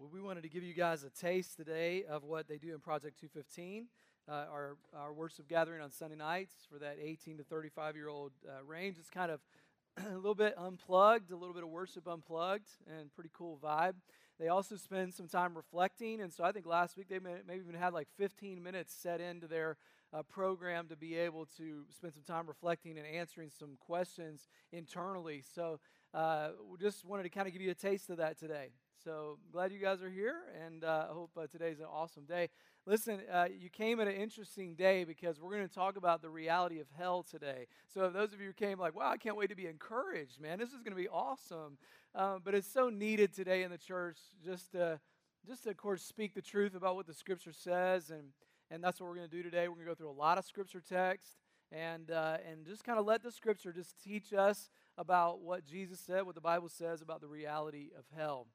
Well, 0.00 0.08
we 0.10 0.22
wanted 0.22 0.44
to 0.44 0.48
give 0.48 0.62
you 0.62 0.72
guys 0.72 1.04
a 1.04 1.10
taste 1.10 1.58
today 1.58 2.04
of 2.04 2.24
what 2.24 2.48
they 2.48 2.56
do 2.56 2.72
in 2.72 2.80
Project 2.80 3.20
215, 3.20 3.84
uh, 4.26 4.32
our, 4.50 4.78
our 4.96 5.12
worship 5.12 5.46
gathering 5.46 5.82
on 5.82 5.90
Sunday 5.90 6.16
nights 6.16 6.54
for 6.72 6.78
that 6.78 6.96
18 6.98 7.36
to 7.36 7.44
35 7.44 7.96
year 7.96 8.08
old 8.08 8.32
uh, 8.48 8.64
range. 8.64 8.96
It's 8.98 9.10
kind 9.10 9.30
of 9.30 9.40
a 10.10 10.16
little 10.16 10.34
bit 10.34 10.54
unplugged, 10.56 11.30
a 11.32 11.36
little 11.36 11.52
bit 11.52 11.64
of 11.64 11.68
worship 11.68 12.08
unplugged, 12.08 12.68
and 12.88 13.12
pretty 13.12 13.28
cool 13.34 13.58
vibe. 13.62 13.92
They 14.38 14.48
also 14.48 14.76
spend 14.76 15.12
some 15.12 15.28
time 15.28 15.54
reflecting, 15.54 16.22
and 16.22 16.32
so 16.32 16.44
I 16.44 16.52
think 16.52 16.64
last 16.64 16.96
week 16.96 17.10
they 17.10 17.18
may, 17.18 17.34
maybe 17.46 17.60
even 17.60 17.78
had 17.78 17.92
like 17.92 18.08
15 18.16 18.62
minutes 18.62 18.94
set 18.94 19.20
into 19.20 19.48
their 19.48 19.76
uh, 20.14 20.22
program 20.22 20.88
to 20.88 20.96
be 20.96 21.14
able 21.16 21.44
to 21.58 21.84
spend 21.94 22.14
some 22.14 22.22
time 22.22 22.46
reflecting 22.46 22.96
and 22.96 23.06
answering 23.06 23.50
some 23.50 23.76
questions 23.78 24.48
internally. 24.72 25.42
So 25.54 25.78
uh, 26.14 26.52
we 26.72 26.78
just 26.78 27.04
wanted 27.04 27.24
to 27.24 27.28
kind 27.28 27.46
of 27.46 27.52
give 27.52 27.60
you 27.60 27.70
a 27.70 27.74
taste 27.74 28.08
of 28.08 28.16
that 28.16 28.38
today. 28.38 28.70
So 29.04 29.38
glad 29.50 29.72
you 29.72 29.78
guys 29.78 30.02
are 30.02 30.10
here, 30.10 30.42
and 30.62 30.84
uh, 30.84 31.06
I 31.08 31.14
hope 31.14 31.30
uh, 31.34 31.46
today's 31.46 31.78
an 31.78 31.86
awesome 31.90 32.24
day. 32.24 32.50
Listen, 32.84 33.20
uh, 33.32 33.46
you 33.50 33.70
came 33.70 33.98
at 33.98 34.06
an 34.06 34.14
interesting 34.14 34.74
day 34.74 35.04
because 35.04 35.40
we're 35.40 35.56
going 35.56 35.66
to 35.66 35.74
talk 35.74 35.96
about 35.96 36.20
the 36.20 36.28
reality 36.28 36.80
of 36.80 36.86
hell 36.98 37.22
today. 37.22 37.66
So 37.94 38.10
those 38.10 38.34
of 38.34 38.42
you 38.42 38.48
who 38.48 38.52
came 38.52 38.78
like, 38.78 38.94
wow, 38.94 39.10
I 39.10 39.16
can't 39.16 39.36
wait 39.36 39.48
to 39.48 39.56
be 39.56 39.66
encouraged, 39.66 40.38
man. 40.38 40.58
This 40.58 40.70
is 40.74 40.82
going 40.82 40.94
to 40.94 41.02
be 41.02 41.08
awesome. 41.08 41.78
Uh, 42.14 42.40
but 42.44 42.54
it's 42.54 42.70
so 42.70 42.90
needed 42.90 43.32
today 43.32 43.62
in 43.62 43.70
the 43.70 43.78
church 43.78 44.18
just 44.44 44.72
to, 44.72 45.00
just 45.46 45.64
to, 45.64 45.70
of 45.70 45.78
course, 45.78 46.02
speak 46.02 46.34
the 46.34 46.42
truth 46.42 46.74
about 46.74 46.94
what 46.94 47.06
the 47.06 47.14
Scripture 47.14 47.52
says, 47.52 48.10
and 48.10 48.24
and 48.70 48.84
that's 48.84 49.00
what 49.00 49.08
we're 49.08 49.16
going 49.16 49.30
to 49.30 49.34
do 49.36 49.42
today. 49.42 49.66
We're 49.68 49.76
going 49.76 49.86
to 49.86 49.92
go 49.92 49.94
through 49.94 50.10
a 50.10 50.12
lot 50.12 50.36
of 50.36 50.44
Scripture 50.44 50.82
text 50.86 51.38
and 51.72 52.10
uh, 52.10 52.36
and 52.50 52.66
just 52.66 52.84
kind 52.84 52.98
of 52.98 53.06
let 53.06 53.22
the 53.22 53.32
Scripture 53.32 53.72
just 53.72 53.94
teach 54.04 54.34
us 54.34 54.68
about 54.98 55.40
what 55.40 55.64
Jesus 55.64 56.00
said, 56.00 56.26
what 56.26 56.34
the 56.34 56.42
Bible 56.42 56.68
says 56.68 57.00
about 57.00 57.22
the 57.22 57.28
reality 57.28 57.88
of 57.98 58.04
hell. 58.14 58.46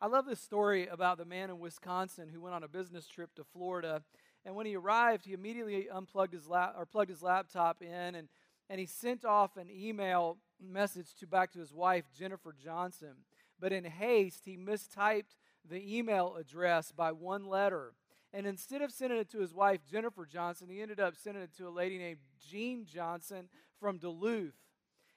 I 0.00 0.06
love 0.06 0.26
this 0.26 0.40
story 0.40 0.86
about 0.86 1.18
the 1.18 1.24
man 1.24 1.50
in 1.50 1.58
Wisconsin 1.58 2.28
who 2.32 2.40
went 2.40 2.54
on 2.54 2.62
a 2.62 2.68
business 2.68 3.08
trip 3.08 3.34
to 3.34 3.42
Florida. 3.42 4.02
And 4.44 4.54
when 4.54 4.64
he 4.64 4.76
arrived, 4.76 5.24
he 5.24 5.32
immediately 5.32 5.88
unplugged 5.90 6.32
his 6.32 6.46
lap 6.46 6.74
or 6.78 6.86
plugged 6.86 7.10
his 7.10 7.20
laptop 7.20 7.82
in 7.82 8.14
and, 8.14 8.28
and 8.70 8.78
he 8.78 8.86
sent 8.86 9.24
off 9.24 9.56
an 9.56 9.68
email 9.68 10.38
message 10.60 11.16
to 11.18 11.26
back 11.26 11.50
to 11.52 11.58
his 11.58 11.74
wife, 11.74 12.04
Jennifer 12.16 12.54
Johnson. 12.56 13.24
But 13.58 13.72
in 13.72 13.84
haste, 13.84 14.42
he 14.44 14.56
mistyped 14.56 15.34
the 15.68 15.98
email 15.98 16.36
address 16.38 16.92
by 16.92 17.10
one 17.10 17.44
letter. 17.44 17.94
And 18.32 18.46
instead 18.46 18.82
of 18.82 18.92
sending 18.92 19.18
it 19.18 19.28
to 19.30 19.40
his 19.40 19.52
wife, 19.52 19.80
Jennifer 19.90 20.26
Johnson, 20.26 20.68
he 20.68 20.80
ended 20.80 21.00
up 21.00 21.16
sending 21.16 21.42
it 21.42 21.56
to 21.56 21.66
a 21.66 21.70
lady 21.70 21.98
named 21.98 22.20
Jean 22.48 22.84
Johnson 22.84 23.48
from 23.80 23.98
Duluth. 23.98 24.54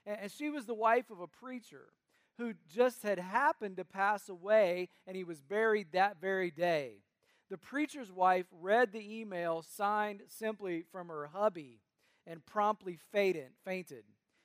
And 0.08 0.32
she 0.32 0.50
was 0.50 0.66
the 0.66 0.74
wife 0.74 1.12
of 1.12 1.20
a 1.20 1.28
preacher 1.28 1.90
who 2.38 2.54
just 2.74 3.04
had 3.04 3.20
happened 3.20 3.78
to 3.78 3.86
pass 3.86 4.30
away 4.30 4.90
and 5.06 5.16
he 5.16 5.24
was 5.24 5.42
buried 5.42 5.92
that 5.92 6.20
very 6.20 6.52
day. 6.52 7.04
The 7.50 7.58
preacher's 7.58 8.12
wife 8.12 8.46
read 8.52 8.92
the 8.92 9.20
email 9.20 9.62
signed 9.62 10.22
simply 10.28 10.84
from 10.92 11.10
her 11.10 11.28
hubby 11.28 11.82
and 12.26 12.46
promptly 12.46 12.98
fainted. 13.12 14.04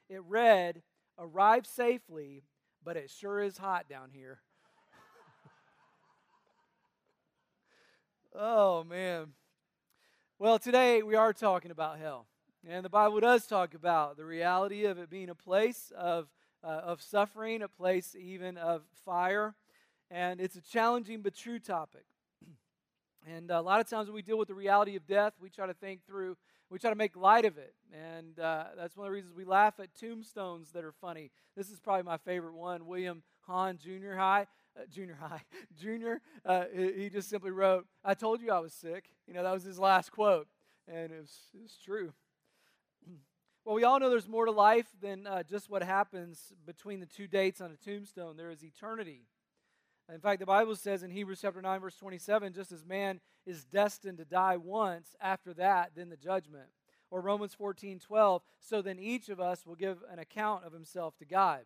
It 0.08 0.22
read, 0.26 0.82
Arrive 1.18 1.66
safely, 1.66 2.42
but 2.84 2.96
it 2.96 3.10
sure 3.10 3.40
is 3.40 3.56
hot 3.56 3.88
down 3.88 4.10
here. 4.12 4.40
oh, 8.34 8.84
man. 8.84 9.28
Well, 10.38 10.58
today 10.58 11.02
we 11.02 11.14
are 11.14 11.32
talking 11.32 11.70
about 11.70 11.98
hell. 11.98 12.26
And 12.68 12.84
the 12.84 12.90
Bible 12.90 13.20
does 13.20 13.46
talk 13.46 13.74
about 13.74 14.16
the 14.16 14.24
reality 14.24 14.84
of 14.84 14.98
it 14.98 15.08
being 15.08 15.30
a 15.30 15.34
place 15.34 15.92
of 15.96 16.28
uh, 16.66 16.80
of 16.84 17.00
suffering, 17.00 17.62
a 17.62 17.68
place 17.68 18.16
even 18.18 18.56
of 18.58 18.82
fire. 19.04 19.54
And 20.10 20.40
it's 20.40 20.56
a 20.56 20.60
challenging 20.60 21.22
but 21.22 21.34
true 21.34 21.58
topic. 21.58 22.04
And 23.28 23.50
a 23.50 23.60
lot 23.60 23.80
of 23.80 23.88
times 23.88 24.06
when 24.06 24.14
we 24.14 24.22
deal 24.22 24.38
with 24.38 24.46
the 24.46 24.54
reality 24.54 24.94
of 24.94 25.04
death, 25.04 25.32
we 25.40 25.50
try 25.50 25.66
to 25.66 25.74
think 25.74 26.06
through, 26.06 26.36
we 26.70 26.78
try 26.78 26.90
to 26.90 26.96
make 26.96 27.16
light 27.16 27.44
of 27.44 27.58
it. 27.58 27.74
And 27.92 28.38
uh, 28.38 28.66
that's 28.76 28.96
one 28.96 29.04
of 29.06 29.10
the 29.10 29.14
reasons 29.14 29.34
we 29.34 29.44
laugh 29.44 29.80
at 29.80 29.92
tombstones 29.96 30.70
that 30.72 30.84
are 30.84 30.92
funny. 30.92 31.32
This 31.56 31.68
is 31.68 31.80
probably 31.80 32.04
my 32.04 32.18
favorite 32.18 32.54
one. 32.54 32.86
William 32.86 33.24
Hahn, 33.40 33.78
junior 33.82 34.14
high, 34.16 34.46
uh, 34.78 34.82
junior 34.88 35.18
high, 35.20 35.42
junior, 35.76 36.20
uh, 36.44 36.66
he 36.72 37.10
just 37.10 37.28
simply 37.28 37.50
wrote, 37.50 37.86
I 38.04 38.14
told 38.14 38.40
you 38.40 38.52
I 38.52 38.60
was 38.60 38.72
sick. 38.72 39.10
You 39.26 39.34
know, 39.34 39.42
that 39.42 39.52
was 39.52 39.64
his 39.64 39.78
last 39.78 40.12
quote. 40.12 40.46
And 40.86 41.10
it 41.10 41.20
was, 41.20 41.36
it 41.52 41.72
true. 41.84 42.12
Well, 43.66 43.74
we 43.74 43.82
all 43.82 43.98
know 43.98 44.10
there's 44.10 44.28
more 44.28 44.44
to 44.44 44.52
life 44.52 44.86
than 45.02 45.26
uh, 45.26 45.42
just 45.42 45.68
what 45.68 45.82
happens 45.82 46.52
between 46.64 47.00
the 47.00 47.06
two 47.06 47.26
dates 47.26 47.60
on 47.60 47.72
a 47.72 47.76
tombstone. 47.76 48.36
There 48.36 48.52
is 48.52 48.62
eternity. 48.62 49.22
In 50.08 50.20
fact, 50.20 50.38
the 50.38 50.46
Bible 50.46 50.76
says 50.76 51.02
in 51.02 51.10
Hebrews 51.10 51.40
chapter 51.42 51.60
9, 51.60 51.80
verse 51.80 51.96
27, 51.96 52.52
just 52.52 52.70
as 52.70 52.84
man 52.86 53.18
is 53.44 53.64
destined 53.64 54.18
to 54.18 54.24
die 54.24 54.56
once, 54.56 55.16
after 55.20 55.52
that, 55.54 55.90
then 55.96 56.10
the 56.10 56.16
judgment. 56.16 56.68
Or 57.10 57.20
Romans 57.20 57.54
14, 57.54 57.98
12, 57.98 58.42
so 58.60 58.82
then 58.82 59.00
each 59.00 59.28
of 59.30 59.40
us 59.40 59.66
will 59.66 59.74
give 59.74 59.98
an 60.12 60.20
account 60.20 60.64
of 60.64 60.72
himself 60.72 61.16
to 61.16 61.24
God. 61.24 61.62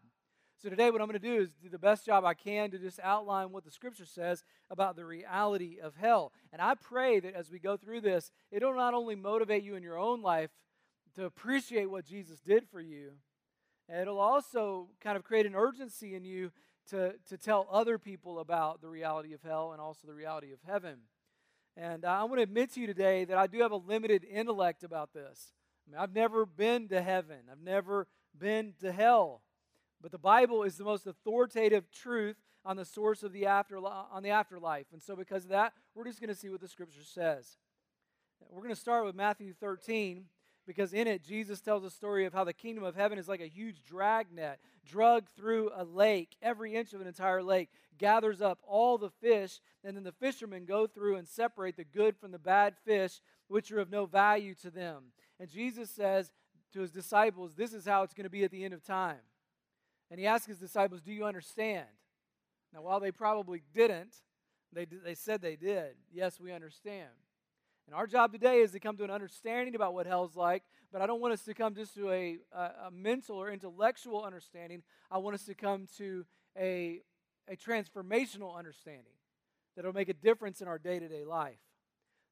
So 0.62 0.70
today, 0.70 0.90
what 0.90 1.02
I'm 1.02 1.06
going 1.06 1.20
to 1.20 1.28
do 1.28 1.42
is 1.42 1.50
do 1.62 1.68
the 1.68 1.78
best 1.78 2.06
job 2.06 2.24
I 2.24 2.32
can 2.32 2.70
to 2.70 2.78
just 2.78 2.98
outline 3.00 3.52
what 3.52 3.64
the 3.64 3.70
scripture 3.70 4.06
says 4.06 4.42
about 4.70 4.96
the 4.96 5.04
reality 5.04 5.76
of 5.82 5.96
hell. 5.96 6.32
And 6.50 6.62
I 6.62 6.76
pray 6.76 7.20
that 7.20 7.34
as 7.34 7.50
we 7.50 7.58
go 7.58 7.76
through 7.76 8.00
this, 8.00 8.30
it'll 8.50 8.74
not 8.74 8.94
only 8.94 9.16
motivate 9.16 9.64
you 9.64 9.74
in 9.74 9.82
your 9.82 9.98
own 9.98 10.22
life 10.22 10.50
to 11.14 11.24
appreciate 11.24 11.90
what 11.90 12.04
Jesus 12.04 12.38
did 12.40 12.68
for 12.70 12.80
you. 12.80 13.12
And 13.88 14.00
it'll 14.00 14.20
also 14.20 14.88
kind 15.00 15.16
of 15.16 15.24
create 15.24 15.46
an 15.46 15.54
urgency 15.54 16.14
in 16.14 16.24
you 16.24 16.52
to, 16.90 17.14
to 17.28 17.36
tell 17.36 17.68
other 17.70 17.98
people 17.98 18.38
about 18.38 18.80
the 18.80 18.88
reality 18.88 19.32
of 19.32 19.42
hell 19.42 19.72
and 19.72 19.80
also 19.80 20.06
the 20.06 20.14
reality 20.14 20.52
of 20.52 20.58
heaven. 20.66 20.98
And 21.76 22.04
I 22.04 22.24
want 22.24 22.38
to 22.38 22.42
admit 22.42 22.74
to 22.74 22.80
you 22.80 22.86
today 22.86 23.24
that 23.24 23.38
I 23.38 23.46
do 23.46 23.60
have 23.60 23.72
a 23.72 23.76
limited 23.76 24.24
intellect 24.24 24.82
about 24.84 25.12
this. 25.12 25.52
I 25.86 25.90
mean, 25.90 26.00
I've 26.00 26.14
never 26.14 26.44
been 26.46 26.88
to 26.88 27.02
heaven, 27.02 27.38
I've 27.50 27.62
never 27.62 28.06
been 28.38 28.74
to 28.80 28.92
hell. 28.92 29.42
But 30.00 30.12
the 30.12 30.18
Bible 30.18 30.62
is 30.62 30.76
the 30.76 30.84
most 30.84 31.06
authoritative 31.06 31.90
truth 31.90 32.36
on 32.64 32.76
the 32.76 32.84
source 32.84 33.22
of 33.22 33.32
the 33.32 33.46
after 33.46 33.76
on 33.78 34.22
the 34.22 34.30
afterlife. 34.30 34.86
And 34.92 35.02
so 35.02 35.14
because 35.14 35.44
of 35.44 35.50
that, 35.50 35.72
we're 35.94 36.04
just 36.04 36.20
going 36.20 36.28
to 36.28 36.34
see 36.34 36.48
what 36.48 36.60
the 36.60 36.68
scripture 36.68 37.04
says. 37.04 37.58
We're 38.48 38.62
going 38.62 38.74
to 38.74 38.80
start 38.80 39.04
with 39.04 39.14
Matthew 39.14 39.52
13 39.52 40.24
because 40.66 40.92
in 40.92 41.06
it, 41.06 41.24
Jesus 41.24 41.60
tells 41.60 41.84
a 41.84 41.90
story 41.90 42.26
of 42.26 42.32
how 42.32 42.44
the 42.44 42.52
kingdom 42.52 42.84
of 42.84 42.94
heaven 42.94 43.18
is 43.18 43.28
like 43.28 43.40
a 43.40 43.48
huge 43.48 43.82
dragnet 43.84 44.60
drug 44.86 45.24
through 45.36 45.70
a 45.74 45.84
lake, 45.84 46.36
every 46.42 46.74
inch 46.74 46.92
of 46.92 47.00
an 47.00 47.06
entire 47.06 47.42
lake, 47.42 47.70
gathers 47.98 48.40
up 48.40 48.58
all 48.66 48.98
the 48.98 49.10
fish, 49.10 49.60
and 49.84 49.96
then 49.96 50.04
the 50.04 50.12
fishermen 50.12 50.64
go 50.64 50.86
through 50.86 51.16
and 51.16 51.28
separate 51.28 51.76
the 51.76 51.84
good 51.84 52.16
from 52.16 52.32
the 52.32 52.38
bad 52.38 52.74
fish, 52.84 53.20
which 53.48 53.70
are 53.72 53.80
of 53.80 53.90
no 53.90 54.06
value 54.06 54.54
to 54.54 54.70
them. 54.70 55.12
And 55.38 55.48
Jesus 55.48 55.90
says 55.90 56.32
to 56.72 56.80
his 56.80 56.90
disciples, 56.90 57.54
This 57.54 57.72
is 57.72 57.84
how 57.84 58.02
it's 58.02 58.14
going 58.14 58.24
to 58.24 58.30
be 58.30 58.44
at 58.44 58.50
the 58.50 58.64
end 58.64 58.74
of 58.74 58.84
time. 58.84 59.20
And 60.10 60.18
he 60.18 60.26
asks 60.26 60.46
his 60.46 60.58
disciples, 60.58 61.00
Do 61.00 61.12
you 61.12 61.24
understand? 61.24 61.86
Now, 62.72 62.82
while 62.82 63.00
they 63.00 63.10
probably 63.10 63.62
didn't, 63.74 64.14
they, 64.72 64.84
they 64.84 65.14
said 65.14 65.42
they 65.42 65.56
did. 65.56 65.96
Yes, 66.12 66.38
we 66.40 66.52
understand. 66.52 67.08
And 67.90 67.98
our 67.98 68.06
job 68.06 68.30
today 68.30 68.60
is 68.60 68.70
to 68.70 68.78
come 68.78 68.96
to 68.98 69.02
an 69.02 69.10
understanding 69.10 69.74
about 69.74 69.94
what 69.94 70.06
hell's 70.06 70.36
like, 70.36 70.62
but 70.92 71.02
I 71.02 71.08
don't 71.08 71.20
want 71.20 71.34
us 71.34 71.42
to 71.42 71.54
come 71.54 71.74
just 71.74 71.92
to 71.96 72.08
a, 72.12 72.38
a, 72.54 72.88
mental 72.92 73.34
or 73.34 73.50
intellectual 73.50 74.22
understanding. 74.22 74.84
I 75.10 75.18
want 75.18 75.34
us 75.34 75.44
to 75.46 75.56
come 75.56 75.88
to 75.98 76.24
a, 76.56 77.00
a 77.48 77.56
transformational 77.56 78.56
understanding 78.56 79.14
that'll 79.74 79.92
make 79.92 80.08
a 80.08 80.14
difference 80.14 80.60
in 80.60 80.68
our 80.68 80.78
day 80.78 81.00
to 81.00 81.08
day 81.08 81.24
life. 81.24 81.58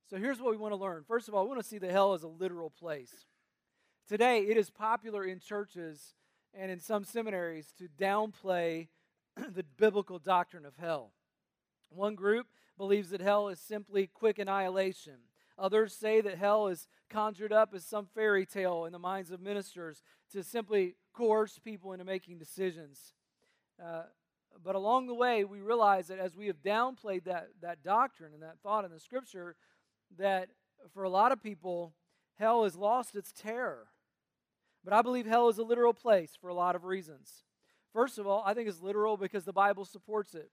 So 0.08 0.16
here's 0.16 0.38
what 0.38 0.52
we 0.52 0.56
want 0.56 0.74
to 0.74 0.76
learn. 0.76 1.02
First 1.08 1.26
of 1.26 1.34
all, 1.34 1.42
we 1.42 1.48
want 1.48 1.60
to 1.60 1.68
see 1.68 1.78
the 1.78 1.90
hell 1.90 2.14
as 2.14 2.22
a 2.22 2.28
literal 2.28 2.70
place. 2.70 3.26
Today, 4.08 4.42
it 4.42 4.56
is 4.56 4.70
popular 4.70 5.24
in 5.24 5.40
churches 5.40 6.14
and 6.54 6.70
in 6.70 6.78
some 6.78 7.02
seminaries 7.02 7.72
to 7.78 7.88
downplay 8.00 8.86
the 9.36 9.64
biblical 9.76 10.20
doctrine 10.20 10.64
of 10.64 10.76
hell. 10.76 11.14
One 11.90 12.14
group 12.14 12.46
believes 12.76 13.10
that 13.10 13.20
hell 13.20 13.48
is 13.48 13.58
simply 13.58 14.06
quick 14.06 14.38
annihilation. 14.38 15.14
Others 15.58 15.94
say 15.94 16.20
that 16.20 16.38
hell 16.38 16.68
is 16.68 16.86
conjured 17.10 17.52
up 17.52 17.74
as 17.74 17.84
some 17.84 18.06
fairy 18.06 18.46
tale 18.46 18.84
in 18.84 18.92
the 18.92 18.98
minds 18.98 19.30
of 19.30 19.40
ministers 19.40 20.02
to 20.32 20.42
simply 20.42 20.94
coerce 21.12 21.58
people 21.58 21.92
into 21.92 22.04
making 22.04 22.38
decisions. 22.38 23.14
Uh, 23.82 24.02
but 24.62 24.74
along 24.74 25.06
the 25.06 25.14
way, 25.14 25.44
we 25.44 25.60
realize 25.60 26.08
that 26.08 26.18
as 26.18 26.36
we 26.36 26.46
have 26.46 26.62
downplayed 26.62 27.24
that, 27.24 27.48
that 27.60 27.82
doctrine 27.82 28.32
and 28.32 28.42
that 28.42 28.58
thought 28.62 28.84
in 28.84 28.90
the 28.90 29.00
scripture, 29.00 29.56
that 30.16 30.48
for 30.92 31.02
a 31.02 31.10
lot 31.10 31.32
of 31.32 31.42
people, 31.42 31.94
hell 32.38 32.64
has 32.64 32.76
lost 32.76 33.14
its 33.14 33.32
terror. 33.32 33.88
But 34.84 34.92
I 34.92 35.02
believe 35.02 35.26
hell 35.26 35.48
is 35.48 35.58
a 35.58 35.64
literal 35.64 35.92
place 35.92 36.32
for 36.40 36.48
a 36.48 36.54
lot 36.54 36.76
of 36.76 36.84
reasons. 36.84 37.44
First 37.92 38.18
of 38.18 38.26
all, 38.26 38.42
I 38.46 38.54
think 38.54 38.68
it's 38.68 38.82
literal 38.82 39.16
because 39.16 39.44
the 39.44 39.52
Bible 39.52 39.84
supports 39.84 40.34
it. 40.34 40.50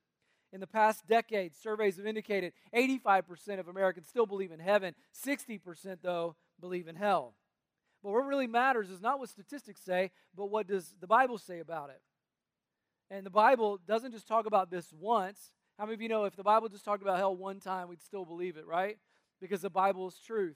In 0.56 0.62
the 0.62 0.68
past 0.68 1.06
decade, 1.06 1.54
surveys 1.54 1.98
have 1.98 2.06
indicated 2.06 2.54
85% 2.74 3.60
of 3.60 3.68
Americans 3.68 4.08
still 4.08 4.26
believe 4.26 4.54
in 4.54 4.60
heaven, 4.62 4.96
60% 5.14 5.98
though 6.02 6.38
believe 6.62 6.88
in 6.88 6.96
hell. 6.96 7.34
But 8.02 8.12
what 8.12 8.26
really 8.26 8.48
matters 8.48 8.90
is 8.90 9.02
not 9.02 9.20
what 9.20 9.28
statistics 9.28 9.82
say, 9.82 10.12
but 10.34 10.46
what 10.46 10.66
does 10.66 10.96
the 11.02 11.08
Bible 11.08 11.38
say 11.38 11.60
about 11.60 11.90
it? 11.90 12.00
And 13.12 13.26
the 13.26 13.32
Bible 13.32 13.82
doesn't 13.86 14.14
just 14.14 14.30
talk 14.30 14.46
about 14.46 14.72
this 14.72 14.94
once, 14.98 15.52
How 15.78 15.84
many 15.84 15.96
of 15.96 16.02
you 16.02 16.08
know 16.08 16.24
if 16.24 16.38
the 16.38 16.44
Bible 16.44 16.70
just 16.70 16.86
talked 16.86 17.02
about 17.02 17.18
hell 17.18 17.36
one 17.36 17.60
time, 17.60 17.90
we'd 17.90 18.02
still 18.02 18.24
believe 18.24 18.56
it, 18.56 18.66
right? 18.66 18.98
Because 19.42 19.60
the 19.60 19.70
Bible 19.70 20.08
is 20.08 20.16
truth. 20.26 20.56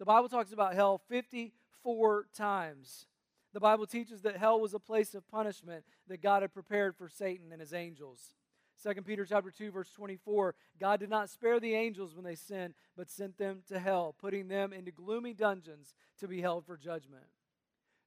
The 0.00 0.04
Bible 0.04 0.28
talks 0.28 0.52
about 0.52 0.74
hell 0.74 1.00
54 1.08 2.26
times. 2.36 3.06
The 3.54 3.60
Bible 3.60 3.86
teaches 3.86 4.22
that 4.22 4.36
hell 4.36 4.58
was 4.58 4.74
a 4.74 4.80
place 4.80 5.14
of 5.14 5.28
punishment 5.28 5.84
that 6.08 6.22
God 6.22 6.42
had 6.42 6.52
prepared 6.52 6.96
for 6.96 7.08
Satan 7.08 7.52
and 7.52 7.60
his 7.60 7.72
angels. 7.72 8.34
2 8.82 9.02
Peter 9.02 9.24
chapter 9.24 9.50
2 9.50 9.70
verse 9.70 9.90
24 9.90 10.54
God 10.80 11.00
did 11.00 11.10
not 11.10 11.30
spare 11.30 11.58
the 11.60 11.74
angels 11.74 12.14
when 12.14 12.24
they 12.24 12.34
sinned 12.34 12.74
but 12.96 13.10
sent 13.10 13.38
them 13.38 13.62
to 13.68 13.78
hell 13.78 14.14
putting 14.18 14.48
them 14.48 14.72
into 14.72 14.90
gloomy 14.90 15.34
dungeons 15.34 15.94
to 16.20 16.28
be 16.28 16.40
held 16.40 16.64
for 16.64 16.76
judgment. 16.76 17.24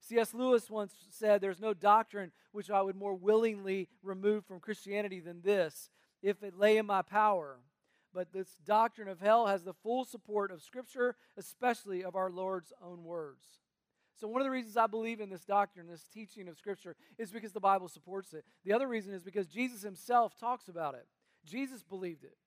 C.S. 0.01 0.33
Lewis 0.33 0.69
once 0.69 0.93
said 1.11 1.41
there's 1.41 1.59
no 1.59 1.73
doctrine 1.73 2.31
which 2.51 2.71
I 2.71 2.81
would 2.81 2.95
more 2.95 3.13
willingly 3.13 3.87
remove 4.01 4.45
from 4.45 4.59
Christianity 4.59 5.19
than 5.19 5.41
this 5.41 5.89
if 6.23 6.43
it 6.43 6.57
lay 6.57 6.77
in 6.77 6.85
my 6.85 7.01
power. 7.01 7.59
But 8.13 8.33
this 8.33 8.57
doctrine 8.65 9.07
of 9.07 9.21
hell 9.21 9.47
has 9.47 9.63
the 9.63 9.73
full 9.73 10.03
support 10.03 10.51
of 10.51 10.61
Scripture, 10.61 11.15
especially 11.37 12.03
of 12.03 12.15
our 12.15 12.29
Lord's 12.29 12.73
own 12.83 13.03
words. 13.03 13.60
So, 14.21 14.27
one 14.27 14.39
of 14.39 14.45
the 14.45 14.51
reasons 14.51 14.77
I 14.77 14.85
believe 14.85 15.19
in 15.19 15.31
this 15.31 15.45
doctrine, 15.45 15.87
this 15.87 16.05
teaching 16.13 16.47
of 16.47 16.55
Scripture, 16.55 16.95
is 17.17 17.31
because 17.31 17.53
the 17.53 17.59
Bible 17.59 17.87
supports 17.87 18.33
it. 18.33 18.45
The 18.63 18.71
other 18.71 18.87
reason 18.87 19.15
is 19.15 19.23
because 19.23 19.47
Jesus 19.47 19.81
himself 19.81 20.37
talks 20.37 20.67
about 20.67 20.93
it. 20.93 21.07
Jesus 21.43 21.81
believed 21.81 22.23
it. 22.23 22.37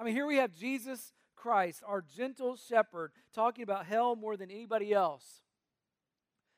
I 0.00 0.04
mean, 0.04 0.14
here 0.14 0.24
we 0.24 0.36
have 0.36 0.56
Jesus 0.56 1.12
Christ, 1.36 1.82
our 1.86 2.00
gentle 2.00 2.56
shepherd, 2.56 3.12
talking 3.34 3.62
about 3.62 3.84
hell 3.84 4.16
more 4.16 4.38
than 4.38 4.50
anybody 4.50 4.94
else. 4.94 5.42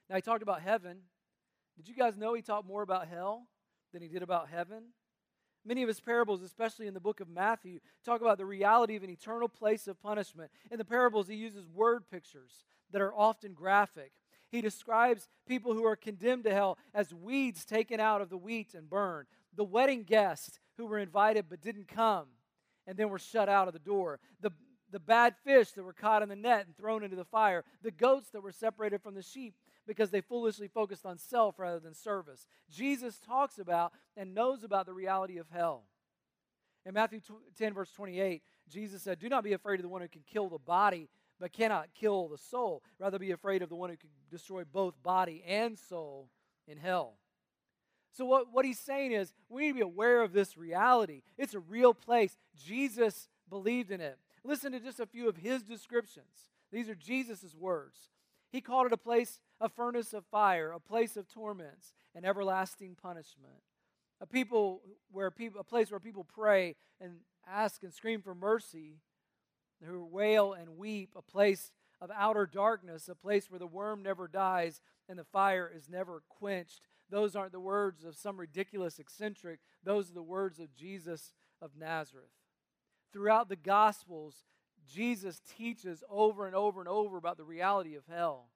Now, 0.09 0.15
he 0.15 0.23
talked 0.23 0.45
about 0.45 0.62
heaven. 0.62 0.99
Did 1.77 1.89
you 1.89 1.95
guys 1.97 2.17
know 2.17 2.35
he 2.35 2.41
talked 2.41 2.69
more 2.69 2.83
about 2.83 3.09
hell 3.09 3.49
than 3.93 4.03
he 4.03 4.09
did 4.09 4.23
about 4.23 4.51
heaven? 4.51 4.85
Many 5.67 5.83
of 5.83 5.89
his 5.89 5.99
parables, 5.99 6.43
especially 6.43 6.87
in 6.87 6.95
the 6.95 7.01
book 7.01 7.19
of 7.19 7.29
Matthew, 7.29 7.81
talk 8.05 8.21
about 8.21 8.39
the 8.39 8.47
reality 8.47 8.95
of 8.95 9.03
an 9.03 9.11
eternal 9.11 9.49
place 9.49 9.89
of 9.89 10.01
punishment. 10.01 10.53
In 10.71 10.79
the 10.79 10.85
parables, 10.85 11.27
he 11.27 11.35
uses 11.35 11.67
word 11.67 12.05
pictures 12.09 12.62
that 12.93 13.03
are 13.03 13.12
often 13.12 13.53
graphic. 13.53 14.12
He 14.55 14.61
describes 14.61 15.29
people 15.49 15.75
who 15.75 15.85
are 15.85 15.97
condemned 15.97 16.45
to 16.45 16.55
hell 16.55 16.79
as 16.95 17.12
weeds 17.12 17.65
taken 17.65 17.99
out 17.99 18.21
of 18.21 18.31
the 18.31 18.37
wheat 18.37 18.73
and 18.73 18.89
burned, 18.89 19.27
the 19.56 19.65
wedding 19.65 20.05
guests 20.05 20.61
who 20.77 20.87
were 20.87 21.01
invited 21.01 21.47
but 21.49 21.61
didn't 21.61 21.89
come 21.89 22.27
and 22.87 22.97
then 22.97 23.09
were 23.09 23.19
shut 23.19 23.49
out 23.49 23.67
of 23.67 23.73
the 23.73 23.81
door, 23.81 24.21
the, 24.41 24.53
the 24.93 25.01
bad 25.01 25.35
fish 25.43 25.73
that 25.73 25.83
were 25.83 25.93
caught 25.93 26.23
in 26.23 26.29
the 26.29 26.37
net 26.37 26.67
and 26.67 26.77
thrown 26.77 27.03
into 27.03 27.17
the 27.17 27.25
fire, 27.25 27.65
the 27.83 27.91
goats 27.91 28.31
that 28.31 28.45
were 28.45 28.53
separated 28.53 29.03
from 29.03 29.17
the 29.17 29.23
sheep 29.23 29.56
because 29.89 30.11
they 30.11 30.21
foolishly 30.21 30.69
focused 30.69 31.05
on 31.05 31.19
self 31.19 31.59
rather 31.59 31.81
than 31.81 31.93
service. 31.93 32.47
Jesus 32.71 33.19
talks 33.19 33.59
about 33.59 33.93
and 34.17 34.37
knows 34.37 34.62
about 34.62 34.87
the 34.87 34.95
reality 34.95 35.39
of 35.39 35.49
hell. 35.51 35.83
In 36.87 36.95
Matthew 36.95 37.21
10, 37.59 37.75
verse 37.75 37.91
28, 37.91 38.41
Jesus 38.69 39.03
said, 39.03 39.19
Do 39.19 39.29
not 39.29 39.43
be 39.43 39.55
afraid 39.55 39.81
of 39.81 39.83
the 39.83 39.89
one 39.89 40.03
who 40.03 40.06
can 40.06 40.23
kill 40.33 40.49
the 40.49 40.59
body, 40.59 41.09
but 41.44 41.52
cannot 41.52 41.93
kill 41.94 42.26
the 42.29 42.38
soul. 42.38 42.82
Rather, 42.99 43.19
be 43.19 43.31
afraid 43.31 43.61
of 43.61 43.69
the 43.69 43.75
one 43.75 43.91
who 43.91 43.99
can 43.99 44.08
destroy 44.31 44.64
both 44.64 44.94
body 45.02 45.44
and 45.46 45.79
soul 45.79 46.31
in 46.67 46.79
hell. 46.79 47.19
So, 48.12 48.25
what, 48.25 48.46
what 48.50 48.64
he's 48.64 48.79
saying 48.79 49.12
is, 49.12 49.31
we 49.50 49.61
need 49.61 49.69
to 49.69 49.75
be 49.75 49.81
aware 49.82 50.23
of 50.23 50.32
this 50.32 50.56
reality. 50.56 51.20
It's 51.37 51.52
a 51.52 51.61
real 51.61 51.93
place. 51.93 52.38
Jesus 52.56 53.29
believed 53.50 53.91
in 53.91 54.00
it. 54.00 54.17
Listen 54.43 54.73
to 54.73 54.81
just 54.81 55.00
a 55.00 55.06
few 55.06 55.29
of 55.29 55.37
his 55.37 55.62
descriptions. 55.62 56.49
These 56.73 56.88
are 56.88 56.94
Jesus' 56.94 57.55
words. 57.55 58.08
He 58.50 58.62
called 58.62 58.87
it 58.87 58.94
a 58.94 58.96
place, 58.96 59.38
a 59.61 59.69
furnace 59.69 60.14
of 60.14 60.25
fire, 60.25 60.70
a 60.70 60.81
place 60.81 61.14
of 61.14 61.29
torments 61.29 61.93
and 62.14 62.25
everlasting 62.25 62.96
punishment. 63.02 63.61
A 64.23 64.26
people 64.26 64.81
where 65.12 65.31
people, 65.31 65.61
a 65.61 65.64
place 65.64 65.91
where 65.91 66.00
people 66.00 66.25
pray 66.25 66.75
and 67.02 67.17
ask 67.46 67.82
and 67.82 67.93
scream 67.93 68.23
for 68.23 68.35
mercy, 68.35 69.02
who 69.82 70.05
wail 70.05 70.53
and 70.53 70.76
weep, 70.76 71.11
a 71.17 71.23
place 71.23 71.73
of 72.00 72.11
outer 72.15 72.47
darkness, 72.47 73.09
a 73.09 73.15
place 73.15 73.50
where 73.50 73.59
the 73.59 73.67
worm 73.67 74.03
never 74.03 74.29
dies 74.29 74.81
and 75.09 75.19
the 75.19 75.25
fire 75.25 75.71
is 75.75 75.88
never 75.88 76.23
quenched. 76.29 76.87
Those 77.11 77.37
aren't 77.37 77.53
the 77.53 77.61
words 77.61 78.05
of 78.05 78.17
some 78.17 78.38
ridiculous 78.38 78.99
eccentric. 78.99 79.61
Those 79.82 80.11
are 80.11 80.15
the 80.15 80.23
words 80.23 80.59
of 80.59 80.75
Jesus 80.75 81.32
of 81.61 81.73
Nazareth. 81.79 82.31
Throughout 83.12 83.49
the 83.49 83.56
Gospels, 83.56 84.47
Jesus 84.87 85.41
teaches 85.56 86.03
over 86.11 86.47
and 86.47 86.55
over 86.55 86.81
and 86.81 86.88
over 86.88 87.17
about 87.17 87.37
the 87.37 87.44
reality 87.44 87.94
of 87.94 88.05
hell. 88.09 88.49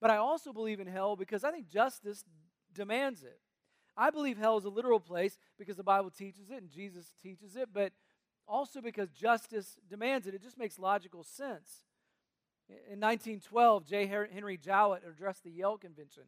But 0.00 0.10
I 0.10 0.16
also 0.16 0.52
believe 0.52 0.80
in 0.80 0.86
hell 0.86 1.16
because 1.16 1.44
I 1.44 1.50
think 1.50 1.68
justice 1.68 2.24
demands 2.72 3.22
it. 3.22 3.38
I 3.96 4.10
believe 4.10 4.38
hell 4.38 4.56
is 4.56 4.64
a 4.64 4.70
literal 4.70 5.00
place 5.00 5.36
because 5.58 5.76
the 5.76 5.82
Bible 5.82 6.10
teaches 6.10 6.50
it 6.50 6.62
and 6.62 6.70
Jesus 6.70 7.12
teaches 7.22 7.54
it, 7.56 7.68
but 7.72 7.92
also 8.50 8.80
because 8.80 9.08
justice 9.10 9.76
demands 9.88 10.26
it. 10.26 10.34
It 10.34 10.42
just 10.42 10.58
makes 10.58 10.78
logical 10.78 11.22
sense. 11.22 11.84
In 12.68 13.00
1912, 13.00 13.86
J. 13.86 14.06
Henry 14.06 14.56
Jowett 14.56 15.02
addressed 15.08 15.44
the 15.44 15.50
Yale 15.50 15.78
Convention, 15.78 16.24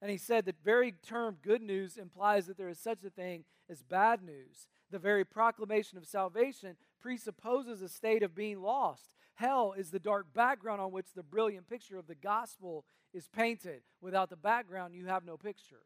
and 0.00 0.10
he 0.10 0.16
said 0.16 0.44
that 0.44 0.56
the 0.56 0.64
very 0.64 0.92
term 0.92 1.38
good 1.42 1.62
news 1.62 1.96
implies 1.96 2.46
that 2.46 2.56
there 2.56 2.68
is 2.68 2.78
such 2.78 3.02
a 3.04 3.10
thing 3.10 3.44
as 3.70 3.82
bad 3.82 4.22
news. 4.22 4.68
The 4.90 4.98
very 4.98 5.24
proclamation 5.24 5.98
of 5.98 6.06
salvation 6.06 6.76
presupposes 7.00 7.82
a 7.82 7.88
state 7.88 8.22
of 8.22 8.34
being 8.34 8.60
lost. 8.60 9.14
Hell 9.34 9.74
is 9.76 9.90
the 9.90 9.98
dark 9.98 10.32
background 10.34 10.80
on 10.80 10.92
which 10.92 11.14
the 11.14 11.22
brilliant 11.22 11.68
picture 11.68 11.98
of 11.98 12.06
the 12.06 12.14
gospel 12.14 12.84
is 13.14 13.28
painted. 13.28 13.82
Without 14.00 14.30
the 14.30 14.36
background, 14.36 14.94
you 14.94 15.06
have 15.06 15.24
no 15.24 15.36
picture. 15.36 15.82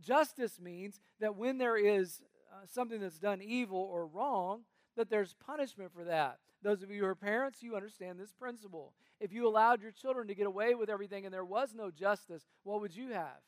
Justice 0.00 0.58
means 0.60 1.00
that 1.20 1.36
when 1.36 1.58
there 1.58 1.76
is 1.76 2.20
uh, 2.52 2.66
something 2.66 3.00
that's 3.00 3.18
done 3.18 3.40
evil 3.40 3.78
or 3.78 4.06
wrong, 4.06 4.62
that 4.96 5.10
there's 5.10 5.34
punishment 5.34 5.92
for 5.92 6.04
that. 6.04 6.38
Those 6.62 6.82
of 6.82 6.90
you 6.90 7.00
who 7.00 7.06
are 7.06 7.14
parents, 7.14 7.62
you 7.62 7.74
understand 7.74 8.18
this 8.18 8.32
principle. 8.32 8.92
If 9.18 9.32
you 9.32 9.46
allowed 9.46 9.82
your 9.82 9.92
children 9.92 10.28
to 10.28 10.34
get 10.34 10.46
away 10.46 10.74
with 10.74 10.90
everything 10.90 11.24
and 11.24 11.32
there 11.32 11.44
was 11.44 11.74
no 11.74 11.90
justice, 11.90 12.46
what 12.64 12.80
would 12.80 12.94
you 12.94 13.12
have? 13.12 13.40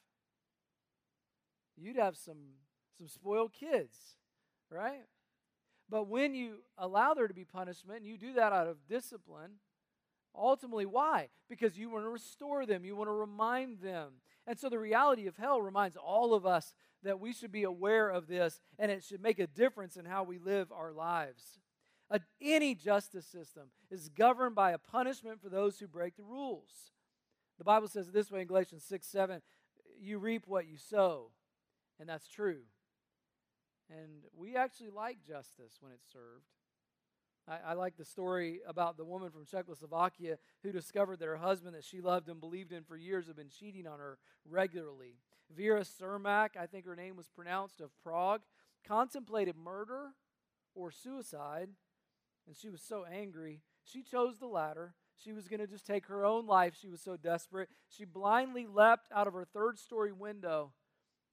You'd 1.77 1.97
have 1.97 2.17
some 2.17 2.39
some 2.97 3.09
spoiled 3.09 3.53
kids, 3.53 3.97
right? 4.71 5.05
But 5.89 6.09
when 6.09 6.35
you 6.35 6.59
allow 6.79 7.15
there 7.15 7.29
to 7.29 7.35
be 7.35 7.45
punishment, 7.45 7.99
and 7.99 8.07
you 8.07 8.17
do 8.17 8.35
that 8.35 8.53
out 8.53 8.67
of 8.67 8.87
discipline, 8.89 9.53
ultimately, 10.35 10.87
why? 10.87 11.29
Because 11.49 11.77
you 11.77 11.91
want 11.91 12.05
to 12.05 12.11
restore 12.11 12.65
them, 12.65 12.85
you 12.85 12.97
want 12.97 13.09
to 13.09 13.13
remind 13.13 13.81
them. 13.81 14.13
And 14.47 14.59
so 14.59 14.69
the 14.69 14.79
reality 14.79 15.27
of 15.27 15.37
hell 15.37 15.61
reminds 15.61 15.97
all 15.97 16.35
of 16.35 16.47
us 16.47 16.75
that 17.03 17.21
we 17.21 17.33
should 17.33 17.53
be 17.53 17.65
aware 17.65 18.09
of 18.09 18.27
this 18.27 18.61
and 18.79 18.91
it 18.91 19.03
should 19.03 19.23
make 19.23 19.39
a 19.39 19.47
difference 19.47 19.97
in 19.97 20.05
how 20.05 20.23
we 20.23 20.39
live 20.39 20.71
our 20.73 20.93
lives. 20.93 21.59
A, 22.11 22.21
any 22.41 22.75
justice 22.75 23.27
system 23.27 23.69
is 23.91 24.09
governed 24.09 24.55
by 24.55 24.73
a 24.73 24.79
punishment 24.79 25.41
for 25.41 25.49
those 25.49 25.79
who 25.79 25.87
break 25.87 26.17
the 26.17 26.25
rules. 26.25 26.93
The 27.59 27.65
Bible 27.65 27.89
says 27.89 28.09
it 28.09 28.15
this 28.15 28.31
way 28.31 28.43
in 28.43 28.47
Galatians 28.47 28.85
6 28.85 29.07
7 29.07 29.41
you 30.03 30.19
reap 30.19 30.45
what 30.47 30.67
you 30.67 30.77
sow. 30.77 31.31
And 32.01 32.09
that's 32.09 32.29
true. 32.29 32.63
And 33.89 34.25
we 34.37 34.57
actually 34.57 34.91
like 34.91 35.19
justice 35.27 35.79
when 35.81 35.93
it's 35.93 36.11
served. 36.13 36.47
I, 37.49 37.73
I, 37.73 37.75
like 37.75 37.97
the 37.97 38.05
story 38.05 38.61
about 38.67 38.97
the 38.97 39.05
woman 39.05 39.31
from 39.31 39.45
Czechoslovakia 39.45 40.39
who 40.63 40.73
discovered 40.73 41.19
that 41.19 41.27
her 41.27 41.37
husband 41.37 41.75
that 41.75 41.85
she 41.85 42.01
loved 42.01 42.29
and 42.29 42.41
believed 42.41 42.73
in 42.73 42.85
for 42.85 42.97
years 42.97 43.27
had 43.27 43.37
been 43.37 43.49
cheating 43.49 43.87
on 43.87 43.99
her 43.99 44.19
regularly. 44.49 45.17
Vera 45.57 45.83
Cermak, 45.83 46.57
I 46.59 46.67
think 46.67 46.87
her 46.87 46.97
name 46.97 47.17
was 47.17 47.29
pronounced, 47.29 47.81
of 47.81 47.91
Prague, 48.03 48.43
contemplated 48.87 49.57
murder 49.57 50.11
or 50.75 50.91
suicide, 50.91 51.69
and 52.47 52.57
she 52.57 52.69
was 52.69 52.83
so 52.83 53.05
angry. 53.05 53.63
She 53.85 54.03
chose 54.03 54.39
the 54.39 54.47
latter. 54.47 54.95
She 55.17 55.33
was 55.33 55.49
going 55.49 55.61
to 55.61 55.67
just 55.67 55.87
take 55.87 56.07
her 56.07 56.25
own 56.25 56.47
life. 56.47 56.75
She 56.81 56.89
was 56.89 57.01
so 57.01 57.17
desperate. 57.17 57.69
She 57.89 58.05
blindly 58.05 58.67
leapt 58.67 59.09
out 59.13 59.27
of 59.27 59.35
her 59.35 59.45
third 59.45 59.79
story 59.79 60.13
window. 60.13 60.73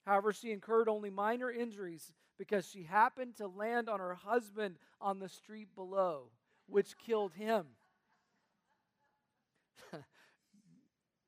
However, 0.06 0.34
she 0.34 0.52
incurred 0.52 0.88
only 0.90 1.10
minor 1.10 1.52
injuries 1.52 2.12
because 2.38 2.68
she 2.68 2.84
happened 2.84 3.36
to 3.38 3.48
land 3.48 3.90
on 3.90 4.00
her 4.00 4.16
husband 4.16 4.78
on 5.02 5.20
the 5.20 5.30
street 5.30 5.70
below, 5.76 6.32
which 6.68 6.98
killed 6.98 7.34
him. 7.34 7.66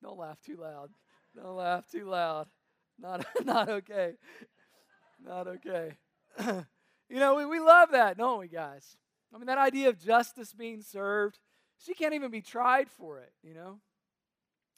Don't 0.02 0.18
laugh 0.18 0.40
too 0.42 0.58
loud. 0.58 0.92
Don't 1.36 1.56
laugh 1.58 1.86
too 1.90 2.06
loud. 2.06 2.48
Not, 3.02 3.26
not 3.46 3.70
okay. 3.70 4.14
Not 5.24 5.48
okay. 5.48 5.94
you 6.40 7.20
know, 7.20 7.36
we, 7.36 7.46
we 7.46 7.60
love 7.60 7.92
that, 7.92 8.18
don't 8.18 8.40
we, 8.40 8.48
guys? 8.48 8.98
I 9.34 9.38
mean, 9.38 9.48
that 9.48 9.58
idea 9.58 9.90
of 9.90 10.00
justice 10.00 10.54
being 10.54 10.82
served, 10.82 11.40
she 11.78 11.94
can't 11.94 12.14
even 12.14 12.32
be 12.32 12.42
tried 12.42 12.90
for 12.90 13.20
it, 13.20 13.32
you 13.44 13.54
know? 13.54 13.80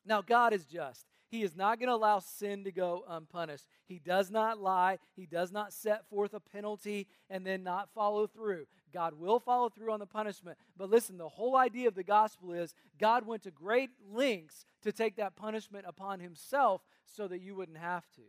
Now, 0.05 0.21
God 0.21 0.53
is 0.53 0.65
just. 0.65 1.05
He 1.33 1.41
is 1.41 1.55
not 1.55 1.79
going 1.79 1.87
to 1.87 1.95
allow 1.95 2.19
sin 2.19 2.63
to 2.65 2.71
go 2.71 3.03
unpunished. 3.09 3.65
He 3.85 3.97
does 3.97 4.29
not 4.29 4.61
lie. 4.61 4.99
He 5.15 5.25
does 5.25 5.51
not 5.51 5.73
set 5.73 6.07
forth 6.07 6.35
a 6.35 6.39
penalty 6.39 7.07
and 7.27 7.43
then 7.43 7.63
not 7.63 7.89
follow 7.95 8.27
through. 8.27 8.67
God 8.93 9.15
will 9.15 9.39
follow 9.39 9.67
through 9.67 9.91
on 9.91 9.99
the 9.99 10.05
punishment. 10.05 10.59
But 10.77 10.91
listen, 10.91 11.17
the 11.17 11.27
whole 11.27 11.55
idea 11.55 11.87
of 11.87 11.95
the 11.95 12.03
gospel 12.03 12.53
is 12.53 12.75
God 12.99 13.25
went 13.25 13.41
to 13.43 13.49
great 13.49 13.89
lengths 14.11 14.63
to 14.83 14.91
take 14.91 15.15
that 15.15 15.35
punishment 15.35 15.85
upon 15.87 16.19
himself 16.19 16.83
so 17.03 17.27
that 17.27 17.41
you 17.41 17.55
wouldn't 17.55 17.79
have 17.79 18.07
to. 18.11 18.21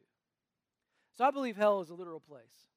So 1.19 1.27
I 1.27 1.31
believe 1.31 1.59
hell 1.59 1.83
is 1.83 1.91
a 1.91 1.95
literal 1.95 2.21
place. 2.21 2.71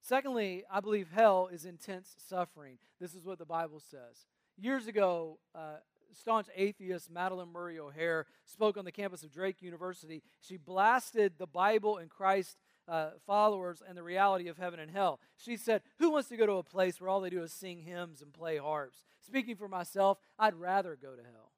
Secondly, 0.00 0.62
I 0.70 0.78
believe 0.78 1.08
hell 1.12 1.48
is 1.52 1.64
intense 1.64 2.14
suffering. 2.18 2.78
This 3.00 3.16
is 3.16 3.24
what 3.24 3.40
the 3.40 3.46
Bible 3.46 3.80
says. 3.80 4.28
Years 4.56 4.86
ago, 4.86 5.40
uh, 5.56 5.78
staunch 6.14 6.46
atheist 6.54 7.12
Madalyn 7.12 7.52
Murray 7.52 7.78
O'Hair 7.78 8.26
spoke 8.44 8.76
on 8.76 8.84
the 8.84 8.92
campus 8.92 9.22
of 9.22 9.32
Drake 9.32 9.62
University. 9.62 10.22
She 10.40 10.56
blasted 10.56 11.34
the 11.38 11.46
Bible 11.46 11.98
and 11.98 12.10
Christ 12.10 12.58
uh, 12.88 13.10
followers 13.26 13.82
and 13.86 13.96
the 13.96 14.02
reality 14.02 14.48
of 14.48 14.58
heaven 14.58 14.80
and 14.80 14.90
hell. 14.90 15.20
She 15.36 15.56
said, 15.56 15.82
Who 15.98 16.10
wants 16.10 16.28
to 16.28 16.36
go 16.36 16.46
to 16.46 16.54
a 16.54 16.62
place 16.62 17.00
where 17.00 17.08
all 17.08 17.20
they 17.20 17.30
do 17.30 17.42
is 17.42 17.52
sing 17.52 17.80
hymns 17.80 18.22
and 18.22 18.32
play 18.32 18.56
harps? 18.56 19.02
Speaking 19.20 19.56
for 19.56 19.68
myself, 19.68 20.18
I'd 20.38 20.54
rather 20.54 20.96
go 21.00 21.14
to 21.14 21.22
hell. 21.22 21.52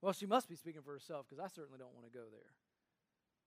Well, 0.00 0.12
she 0.12 0.26
must 0.26 0.48
be 0.48 0.54
speaking 0.54 0.82
for 0.82 0.92
herself 0.92 1.26
because 1.28 1.42
I 1.42 1.48
certainly 1.48 1.78
don't 1.78 1.94
want 1.94 2.06
to 2.06 2.12
go 2.16 2.24
there. 2.30 2.52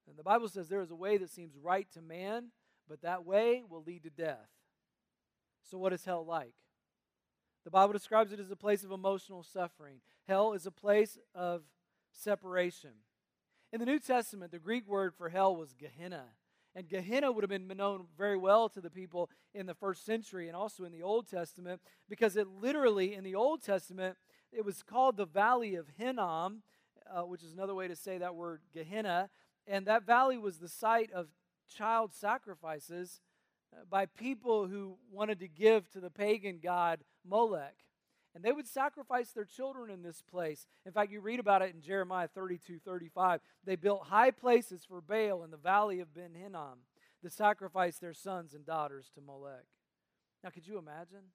And 0.07 0.17
the 0.17 0.23
Bible 0.23 0.49
says 0.49 0.67
there 0.67 0.81
is 0.81 0.91
a 0.91 0.95
way 0.95 1.17
that 1.17 1.29
seems 1.29 1.55
right 1.55 1.87
to 1.93 2.01
man, 2.01 2.47
but 2.89 3.01
that 3.03 3.25
way 3.25 3.63
will 3.69 3.83
lead 3.83 4.03
to 4.03 4.09
death. 4.09 4.49
So, 5.69 5.77
what 5.77 5.93
is 5.93 6.03
hell 6.03 6.25
like? 6.25 6.53
The 7.63 7.71
Bible 7.71 7.93
describes 7.93 8.31
it 8.31 8.39
as 8.39 8.51
a 8.51 8.55
place 8.55 8.83
of 8.83 8.91
emotional 8.91 9.43
suffering. 9.43 10.01
Hell 10.27 10.53
is 10.53 10.65
a 10.65 10.71
place 10.71 11.17
of 11.35 11.61
separation. 12.11 12.91
In 13.71 13.79
the 13.79 13.85
New 13.85 13.99
Testament, 13.99 14.51
the 14.51 14.59
Greek 14.59 14.87
word 14.87 15.13
for 15.15 15.29
hell 15.29 15.55
was 15.55 15.73
Gehenna. 15.73 16.25
And 16.73 16.87
Gehenna 16.87 17.31
would 17.31 17.43
have 17.43 17.49
been 17.49 17.67
known 17.77 18.05
very 18.17 18.37
well 18.37 18.69
to 18.69 18.81
the 18.81 18.89
people 18.89 19.29
in 19.53 19.65
the 19.65 19.73
first 19.73 20.05
century 20.05 20.47
and 20.47 20.55
also 20.55 20.85
in 20.85 20.91
the 20.91 21.03
Old 21.03 21.29
Testament 21.29 21.81
because 22.09 22.35
it 22.35 22.47
literally, 22.47 23.13
in 23.13 23.23
the 23.23 23.35
Old 23.35 23.61
Testament, 23.61 24.17
it 24.51 24.65
was 24.65 24.81
called 24.81 25.17
the 25.17 25.25
Valley 25.25 25.75
of 25.75 25.87
Hinnom, 25.97 26.63
uh, 27.13 27.23
which 27.23 27.43
is 27.43 27.53
another 27.53 27.75
way 27.75 27.87
to 27.87 27.95
say 27.95 28.17
that 28.17 28.35
word 28.35 28.61
Gehenna. 28.73 29.29
And 29.67 29.85
that 29.85 30.05
valley 30.05 30.37
was 30.37 30.57
the 30.57 30.69
site 30.69 31.11
of 31.11 31.27
child 31.69 32.13
sacrifices 32.13 33.21
by 33.89 34.05
people 34.05 34.67
who 34.67 34.97
wanted 35.11 35.39
to 35.39 35.47
give 35.47 35.89
to 35.91 35.99
the 35.99 36.09
pagan 36.09 36.59
god 36.61 36.99
Molech. 37.27 37.75
And 38.33 38.43
they 38.43 38.53
would 38.53 38.67
sacrifice 38.67 39.31
their 39.31 39.45
children 39.45 39.91
in 39.91 40.03
this 40.03 40.21
place. 40.21 40.65
In 40.85 40.93
fact, 40.93 41.11
you 41.11 41.19
read 41.19 41.41
about 41.41 41.61
it 41.61 41.73
in 41.73 41.81
Jeremiah 41.81 42.29
32 42.29 42.79
35. 42.79 43.41
They 43.65 43.75
built 43.75 44.07
high 44.07 44.31
places 44.31 44.85
for 44.85 45.01
Baal 45.01 45.43
in 45.43 45.51
the 45.51 45.57
valley 45.57 45.99
of 45.99 46.13
Ben 46.13 46.33
Hinnom 46.33 46.79
to 47.21 47.29
sacrifice 47.29 47.97
their 47.97 48.13
sons 48.13 48.53
and 48.53 48.65
daughters 48.65 49.11
to 49.15 49.21
Molech. 49.21 49.65
Now, 50.43 50.49
could 50.49 50.65
you 50.65 50.77
imagine 50.77 51.25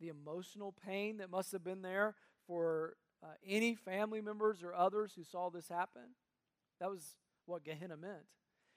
the 0.00 0.08
emotional 0.08 0.74
pain 0.84 1.18
that 1.18 1.30
must 1.30 1.52
have 1.52 1.64
been 1.64 1.82
there 1.82 2.16
for 2.46 2.96
uh, 3.22 3.28
any 3.46 3.74
family 3.74 4.20
members 4.20 4.62
or 4.62 4.74
others 4.74 5.12
who 5.16 5.22
saw 5.22 5.48
this 5.48 5.68
happen? 5.68 6.14
That 6.80 6.90
was 6.90 7.16
what 7.46 7.64
Gehenna 7.64 7.96
meant. 7.96 8.26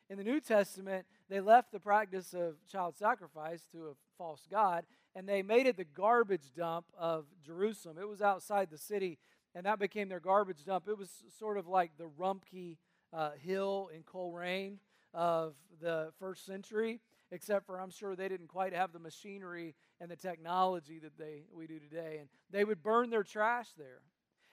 In 0.10 0.18
the 0.18 0.24
New 0.24 0.40
Testament, 0.40 1.06
they 1.30 1.42
left 1.42 1.72
the 1.72 1.80
practice 1.80 2.34
of 2.34 2.56
child 2.72 2.96
sacrifice 2.98 3.68
to 3.74 3.88
a 3.88 3.94
false 4.18 4.48
god 4.50 4.86
and 5.18 5.28
they 5.28 5.42
made 5.42 5.66
it 5.66 5.78
the 5.78 5.84
garbage 5.84 6.54
dump 6.56 6.86
of 6.96 7.26
Jerusalem. 7.44 7.98
It 8.00 8.08
was 8.08 8.22
outside 8.22 8.70
the 8.70 8.78
city, 8.78 9.18
and 9.56 9.66
that 9.66 9.80
became 9.80 10.10
their 10.10 10.20
garbage 10.20 10.64
dump. 10.64 10.88
It 10.88 10.96
was 10.96 11.10
sort 11.40 11.58
of 11.58 11.68
like 11.68 11.98
the 11.98 12.08
Rumpke 12.20 12.78
uh, 13.12 13.32
Hill 13.42 13.90
in 13.96 14.04
Colerain 14.04 14.78
of 15.16 15.56
the 15.82 16.12
first 16.20 16.46
century, 16.46 17.00
except 17.32 17.66
for 17.66 17.82
I'm 17.82 17.90
sure 17.90 18.16
they 18.16 18.30
didn't 18.30 18.50
quite 18.50 18.74
have 18.74 18.94
the 18.94 19.00
machinery 19.00 19.74
and 20.00 20.12
the 20.12 20.16
technology 20.16 21.00
that 21.00 21.18
they 21.18 21.46
we 21.52 21.66
do 21.66 21.80
today. 21.80 22.18
And 22.20 22.30
they 22.52 22.64
would 22.64 22.84
burn 22.84 23.10
their 23.10 23.24
trash 23.24 23.70
there. 23.76 24.02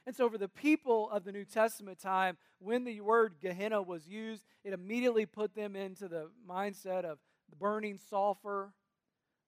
And 0.06 0.14
so, 0.14 0.28
for 0.28 0.36
the 0.36 0.48
people 0.48 1.10
of 1.10 1.24
the 1.24 1.32
New 1.32 1.44
Testament 1.44 1.98
time, 1.98 2.36
when 2.58 2.84
the 2.84 3.00
word 3.00 3.36
Gehenna 3.40 3.80
was 3.80 4.06
used, 4.06 4.44
it 4.62 4.74
immediately 4.74 5.24
put 5.24 5.54
them 5.54 5.76
into 5.76 6.08
the 6.08 6.30
mindset 6.46 7.04
of 7.04 7.18
burning 7.58 7.98
sulfur 8.10 8.74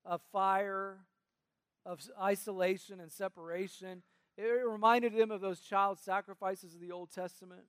of 0.07 0.21
fire, 0.33 0.99
of 1.85 2.01
isolation 2.21 3.01
and 3.01 3.11
separation. 3.11 4.03
It 4.39 4.45
reminded 4.45 5.17
them 5.17 5.31
of 5.31 5.41
those 5.41 5.61
child 5.61 5.99
sacrifices 5.99 6.75
of 6.75 6.81
the 6.81 6.93
Old 6.93 7.11
Testament. 7.11 7.63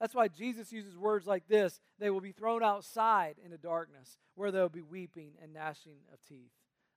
That's 0.00 0.14
why 0.14 0.28
Jesus 0.28 0.72
uses 0.72 0.96
words 0.96 1.26
like 1.26 1.48
this 1.48 1.80
they 1.98 2.10
will 2.10 2.20
be 2.20 2.32
thrown 2.32 2.62
outside 2.62 3.36
into 3.44 3.58
darkness, 3.58 4.18
where 4.34 4.50
there 4.50 4.62
will 4.62 4.68
be 4.68 4.82
weeping 4.82 5.32
and 5.42 5.52
gnashing 5.52 5.98
of 6.12 6.22
teeth. 6.28 6.52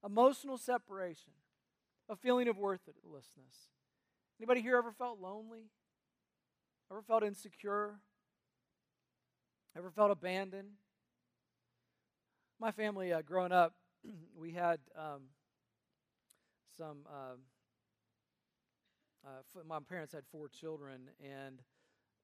Emotional 0.06 0.58
separation, 0.58 1.34
a 2.08 2.16
feeling 2.16 2.48
of 2.48 2.58
worthlessness. 2.58 3.70
Anybody 4.39 4.62
here 4.62 4.77
ever 4.77 4.93
felt 4.93 5.19
lonely? 5.19 5.65
Ever 6.89 7.01
felt 7.01 7.24
insecure? 7.24 8.00
Ever 9.77 9.91
felt 9.91 10.12
abandoned? 10.12 10.69
My 12.58 12.72
family, 12.72 13.12
uh, 13.12 13.22
growing 13.22 13.51
up, 13.51 13.74
we 14.38 14.53
had 14.53 14.79
um, 14.98 15.24
some. 16.77 17.00
Uh, 17.05 17.36
uh, 19.27 19.63
my 19.67 19.79
parents 19.81 20.13
had 20.13 20.24
four 20.31 20.48
children, 20.48 21.10
and 21.22 21.62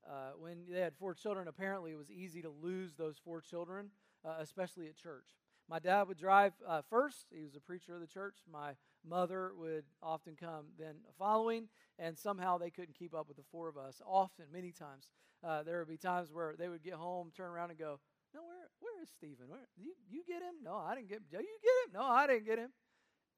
uh, 0.10 0.32
when 0.40 0.60
they 0.72 0.80
had 0.80 0.96
four 0.96 1.14
children, 1.14 1.50
apparently 1.50 1.92
it 1.92 1.98
was 1.98 2.10
easy 2.10 2.42
to 2.42 2.50
lose 2.50 2.94
those 2.94 3.18
four 3.18 3.42
children, 3.42 3.90
uh, 4.24 4.36
especially 4.40 4.88
at 4.88 4.96
church. 4.96 5.36
My 5.70 5.80
dad 5.80 6.04
would 6.04 6.18
drive 6.18 6.54
uh, 6.66 6.82
first. 6.90 7.26
He 7.30 7.44
was 7.44 7.56
a 7.56 7.60
preacher 7.60 7.94
of 7.94 8.00
the 8.00 8.08
church. 8.08 8.38
My 8.50 8.76
mother 9.08 9.52
would 9.58 9.86
often 10.02 10.36
come 10.36 10.66
then 10.78 10.96
following, 11.18 11.68
and 12.00 12.18
somehow 12.18 12.58
they 12.58 12.70
couldn't 12.70 12.98
keep 12.98 13.14
up 13.14 13.28
with 13.28 13.38
the 13.38 13.44
four 13.52 13.68
of 13.68 13.78
us. 13.78 14.02
Often, 14.06 14.46
many 14.52 14.72
times, 14.72 15.10
uh, 15.44 15.64
there 15.64 15.80
would 15.80 15.88
be 15.88 15.98
times 15.98 16.32
where 16.32 16.56
they 16.58 16.70
would 16.70 16.84
get 16.84 16.94
home, 16.94 17.32
turn 17.36 17.50
around, 17.52 17.70
and 17.70 17.80
go, 17.80 18.00
"No, 18.34 18.44
where 18.44 18.70
where 18.80 19.02
is 19.02 19.10
Stephen? 19.10 19.48
Where 19.48 19.68
you 19.78 19.94
you 20.10 20.24
get 20.26 20.42
him? 20.42 20.56
No, 20.64 20.76
I 20.76 20.96
didn't 20.96 21.10
get. 21.10 21.30
Do 21.30 21.38
you 21.38 21.60
get 21.62 21.88
him? 21.88 21.94
No, 21.94 22.04
I 22.04 22.28
didn't 22.28 22.46
get 22.46 22.60
him." 22.60 22.72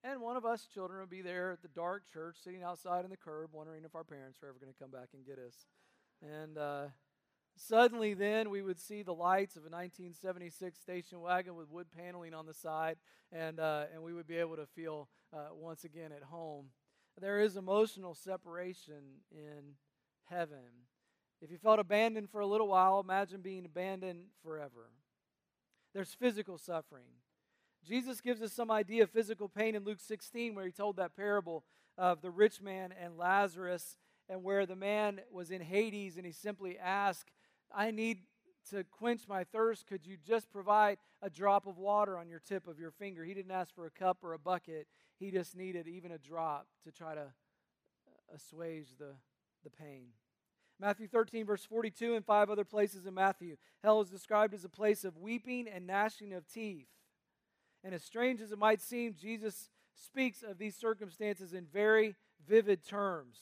And 0.04 0.22
one 0.22 0.38
of 0.38 0.46
us 0.46 0.68
children 0.68 1.00
would 1.00 1.10
be 1.10 1.22
there 1.22 1.52
at 1.52 1.62
the 1.62 1.68
dark 1.68 2.04
church, 2.12 2.38
sitting 2.44 2.64
outside 2.64 3.04
on 3.04 3.10
the 3.10 3.18
curb, 3.18 3.50
wondering 3.52 3.84
if 3.84 3.96
our 3.96 4.04
parents 4.04 4.40
were 4.42 4.48
ever 4.50 4.60
going 4.60 4.72
to 4.72 4.80
come 4.80 4.92
back 4.92 5.10
and 5.14 5.26
get 5.26 5.40
us. 5.40 5.66
And 6.22 6.58
uh, 6.58 6.86
suddenly, 7.56 8.14
then, 8.14 8.50
we 8.50 8.62
would 8.62 8.80
see 8.80 9.02
the 9.02 9.14
lights 9.14 9.56
of 9.56 9.64
a 9.64 9.70
1976 9.70 10.80
station 10.80 11.20
wagon 11.20 11.56
with 11.56 11.70
wood 11.70 11.88
paneling 11.96 12.34
on 12.34 12.46
the 12.46 12.54
side, 12.54 12.98
and, 13.32 13.60
uh, 13.60 13.86
and 13.94 14.04
we 14.04 14.14
would 14.14 14.28
be 14.28 14.38
able 14.38 14.56
to 14.56 14.68
feel 14.68 15.10
uh, 15.34 15.54
once 15.54 15.84
again 15.84 16.12
at 16.12 16.24
home. 16.24 16.68
There 17.20 17.40
is 17.40 17.58
emotional 17.58 18.14
separation 18.14 19.22
in 19.32 19.76
heaven. 20.26 20.86
If 21.42 21.52
you 21.52 21.58
felt 21.58 21.80
abandoned 21.80 22.30
for 22.30 22.42
a 22.42 22.48
little 22.48 22.68
while, 22.68 23.00
imagine 23.00 23.42
being 23.42 23.66
abandoned 23.66 24.26
forever. 24.44 24.92
There's 25.94 26.14
physical 26.14 26.58
suffering. 26.58 27.06
Jesus 27.88 28.22
gives 28.22 28.42
us 28.42 28.54
some 28.54 28.72
idea 28.72 29.04
of 29.04 29.12
physical 29.12 29.48
pain 29.48 29.76
in 29.76 29.84
Luke 29.84 30.00
16, 30.00 30.56
where 30.56 30.66
he 30.66 30.72
told 30.72 30.98
that 30.98 31.16
parable 31.16 31.64
of 31.98 32.22
the 32.22 32.32
rich 32.32 32.62
man 32.62 32.94
and 33.02 33.18
Lazarus, 33.18 33.98
and 34.30 34.44
where 34.44 34.66
the 34.66 34.76
man 34.76 35.22
was 35.32 35.52
in 35.52 35.62
Hades 35.62 36.18
and 36.18 36.26
he 36.26 36.32
simply 36.32 36.78
asked, 36.78 37.32
I 37.74 37.92
need 37.92 38.20
to 38.72 38.84
quench 38.84 39.22
my 39.28 39.44
thirst. 39.46 39.88
Could 39.88 40.06
you 40.06 40.18
just 40.18 40.52
provide 40.52 40.98
a 41.22 41.30
drop 41.30 41.68
of 41.68 41.78
water 41.78 42.18
on 42.18 42.28
your 42.28 42.42
tip 42.46 42.68
of 42.68 42.80
your 42.80 42.92
finger? 42.92 43.24
He 43.24 43.34
didn't 43.34 43.52
ask 43.52 43.74
for 43.74 43.86
a 43.86 43.92
cup 43.92 44.18
or 44.24 44.34
a 44.34 44.40
bucket, 44.40 44.88
he 45.20 45.32
just 45.32 45.56
needed 45.56 45.88
even 45.88 46.12
a 46.12 46.18
drop 46.18 46.68
to 46.84 46.92
try 46.92 47.16
to 47.16 47.28
assuage 48.34 48.90
the, 48.98 49.14
the 49.64 49.70
pain. 49.70 50.08
Matthew 50.80 51.08
13, 51.08 51.46
verse 51.46 51.66
42, 51.66 52.16
and 52.16 52.26
five 52.26 52.50
other 52.50 52.64
places 52.64 53.06
in 53.06 53.14
Matthew. 53.14 53.58
Hell 53.84 54.02
is 54.02 54.10
described 54.10 54.54
as 54.54 54.64
a 54.64 54.70
place 54.70 55.04
of 55.04 55.18
weeping 55.18 55.68
and 55.68 55.88
gnashing 55.88 56.34
of 56.34 56.48
teeth. 56.48 56.88
And 57.84 57.96
as 57.96 58.04
strange 58.04 58.42
as 58.42 58.52
it 58.52 58.60
might 58.60 58.82
seem, 58.82 59.16
Jesus 59.20 59.70
speaks 59.96 60.44
of 60.44 60.60
these 60.60 60.76
circumstances 60.76 61.54
in 61.54 61.66
very 61.66 62.16
vivid 62.48 62.86
terms. 62.86 63.40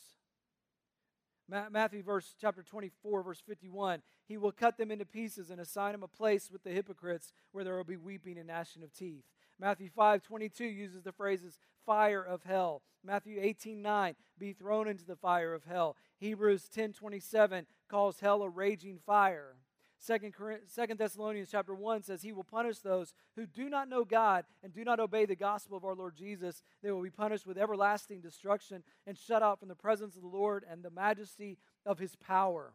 Matthew 1.47 2.01
verse 2.01 2.33
chapter 2.41 2.63
24 2.63 3.21
verse 3.21 3.39
51 3.45 4.01
he 4.27 4.35
will 4.35 4.51
cut 4.51 4.77
them 4.77 4.89
into 4.89 5.05
pieces 5.05 5.51
and 5.51 5.61
assign 5.61 5.91
them 5.91 6.01
a 6.01 6.07
place 6.07 6.49
with 6.51 6.63
the 6.63 6.71
hypocrites 6.71 7.33
where 7.51 7.63
there 7.63 7.77
will 7.77 7.83
be 7.83 7.97
weeping 7.97 8.39
and 8.39 8.47
gnashing 8.47 8.81
of 8.81 8.91
teeth 8.91 9.25
Matthew 9.59 9.89
5 9.89 10.21
22 10.23 10.65
uses 10.65 11.03
the 11.03 11.11
phrases 11.11 11.59
fire 11.85 12.23
of 12.23 12.43
hell 12.43 12.81
Matthew 13.03 13.37
18 13.39 13.81
9 13.81 14.15
be 14.37 14.53
thrown 14.53 14.87
into 14.87 15.05
the 15.05 15.15
fire 15.15 15.53
of 15.53 15.63
hell 15.65 15.95
Hebrews 16.17 16.67
10 16.69 16.93
27 16.93 17.65
calls 17.89 18.19
hell 18.19 18.41
a 18.43 18.49
raging 18.49 18.99
fire 19.05 19.55
Second, 19.97 20.35
Second 20.67 20.99
Thessalonians 20.99 21.49
chapter 21.51 21.73
1 21.73 22.03
says, 22.03 22.21
He 22.21 22.31
will 22.31 22.43
punish 22.43 22.79
those 22.79 23.13
who 23.35 23.47
do 23.47 23.69
not 23.69 23.89
know 23.89 24.03
God 24.03 24.45
and 24.61 24.71
do 24.71 24.83
not 24.83 24.99
obey 24.99 25.25
the 25.25 25.35
gospel 25.35 25.77
of 25.77 25.83
our 25.83 25.95
Lord 25.95 26.15
Jesus. 26.15 26.61
They 26.83 26.91
will 26.91 27.01
be 27.01 27.09
punished 27.09 27.47
with 27.47 27.57
everlasting 27.57 28.21
destruction 28.21 28.83
and 29.07 29.17
shut 29.17 29.41
out 29.41 29.59
from 29.59 29.69
the 29.69 29.75
presence 29.75 30.15
of 30.15 30.21
the 30.21 30.27
Lord 30.27 30.63
and 30.69 30.83
the 30.83 30.91
majesty 30.91 31.57
of 31.85 31.97
his 31.97 32.15
power. 32.15 32.73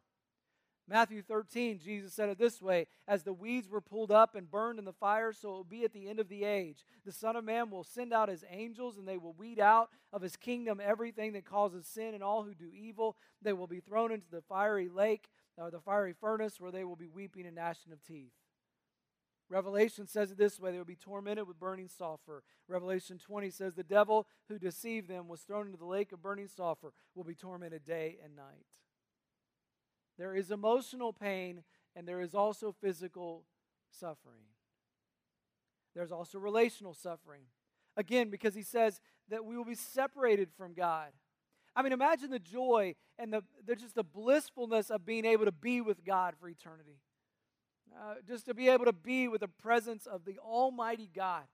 Matthew 0.91 1.23
13, 1.23 1.79
Jesus 1.79 2.13
said 2.13 2.31
it 2.31 2.39
this 2.39 2.61
way 2.61 2.89
As 3.07 3.23
the 3.23 3.33
weeds 3.33 3.69
were 3.69 3.81
pulled 3.81 4.11
up 4.11 4.35
and 4.35 4.51
burned 4.51 4.81
in 4.81 4.85
the 4.85 4.93
fire, 4.93 5.33
so 5.33 5.51
it 5.51 5.53
will 5.53 5.65
be 5.65 5.85
at 5.85 5.93
the 5.93 6.09
end 6.09 6.19
of 6.19 6.29
the 6.29 6.43
age. 6.43 6.85
The 7.07 7.13
Son 7.13 7.37
of 7.37 7.45
Man 7.45 7.71
will 7.71 7.85
send 7.85 8.13
out 8.13 8.29
his 8.29 8.45
angels, 8.51 8.99
and 8.99 9.07
they 9.07 9.17
will 9.17 9.33
weed 9.35 9.61
out 9.61 9.91
of 10.13 10.21
his 10.21 10.37
kingdom 10.37 10.81
everything 10.83 11.33
that 11.35 11.45
causes 11.45 11.87
sin 11.87 12.13
and 12.13 12.25
all 12.25 12.43
who 12.43 12.55
do 12.55 12.73
evil. 12.75 13.17
They 13.41 13.53
will 13.53 13.69
be 13.69 13.79
thrown 13.79 14.11
into 14.11 14.29
the 14.29 14.43
fiery 14.43 14.89
lake 14.89 15.29
or 15.57 15.71
the 15.71 15.79
fiery 15.79 16.13
furnace 16.13 16.59
where 16.59 16.73
they 16.73 16.85
will 16.85 16.97
be 16.97 17.07
weeping 17.07 17.47
and 17.47 17.55
gnashing 17.55 17.93
of 17.93 18.03
teeth. 18.03 18.33
Revelation 19.49 20.09
says 20.09 20.33
it 20.33 20.39
this 20.39 20.59
way 20.59 20.73
they 20.73 20.79
will 20.79 20.85
be 20.85 20.97
tormented 20.97 21.47
with 21.47 21.61
burning 21.61 21.89
sulfur. 21.89 22.43
Revelation 22.67 23.19
20 23.19 23.51
says 23.51 23.75
the 23.75 23.85
devil 23.85 24.27
who 24.49 24.59
deceived 24.59 25.09
them 25.09 25.29
was 25.29 25.43
thrown 25.43 25.67
into 25.67 25.79
the 25.79 25.85
lake 25.85 26.11
of 26.11 26.23
burning 26.23 26.49
sulfur, 26.49 26.93
will 27.15 27.25
be 27.25 27.35
tormented 27.35 27.85
day 27.85 28.19
and 28.25 28.35
night. 28.35 28.67
There 30.21 30.35
is 30.35 30.51
emotional 30.51 31.15
pain 31.15 31.63
and 31.97 32.07
there 32.07 32.21
is 32.21 32.35
also 32.35 32.75
physical 32.79 33.47
suffering. 33.91 34.45
There's 35.95 36.13
also 36.13 36.39
relational 36.39 36.93
suffering. 36.93 37.45
Again, 37.97 38.29
because 38.29 38.55
he 38.55 38.63
says 38.63 39.01
that 39.31 39.47
we 39.47 39.57
will 39.57 39.65
be 39.65 39.75
separated 39.75 40.51
from 40.59 40.75
God. 40.75 41.09
I 41.75 41.81
mean, 41.81 41.95
imagine 41.95 42.31
the 42.31 42.39
joy 42.39 42.97
and 43.19 43.33
the, 43.33 43.43
the 43.65 43.75
just 43.75 43.95
the 43.95 44.05
blissfulness 44.05 44.91
of 44.91 45.07
being 45.07 45.25
able 45.25 45.47
to 45.47 45.53
be 45.53 45.81
with 45.81 46.05
God 46.05 46.35
for 46.39 46.51
eternity. 46.51 47.01
Uh, 47.99 48.17
just 48.29 48.45
to 48.45 48.53
be 48.53 48.69
able 48.69 48.85
to 48.85 48.93
be 48.93 49.27
with 49.27 49.41
the 49.41 49.49
presence 49.49 50.07
of 50.07 50.27
the 50.27 50.39
Almighty 50.39 51.09
God, 51.17 51.45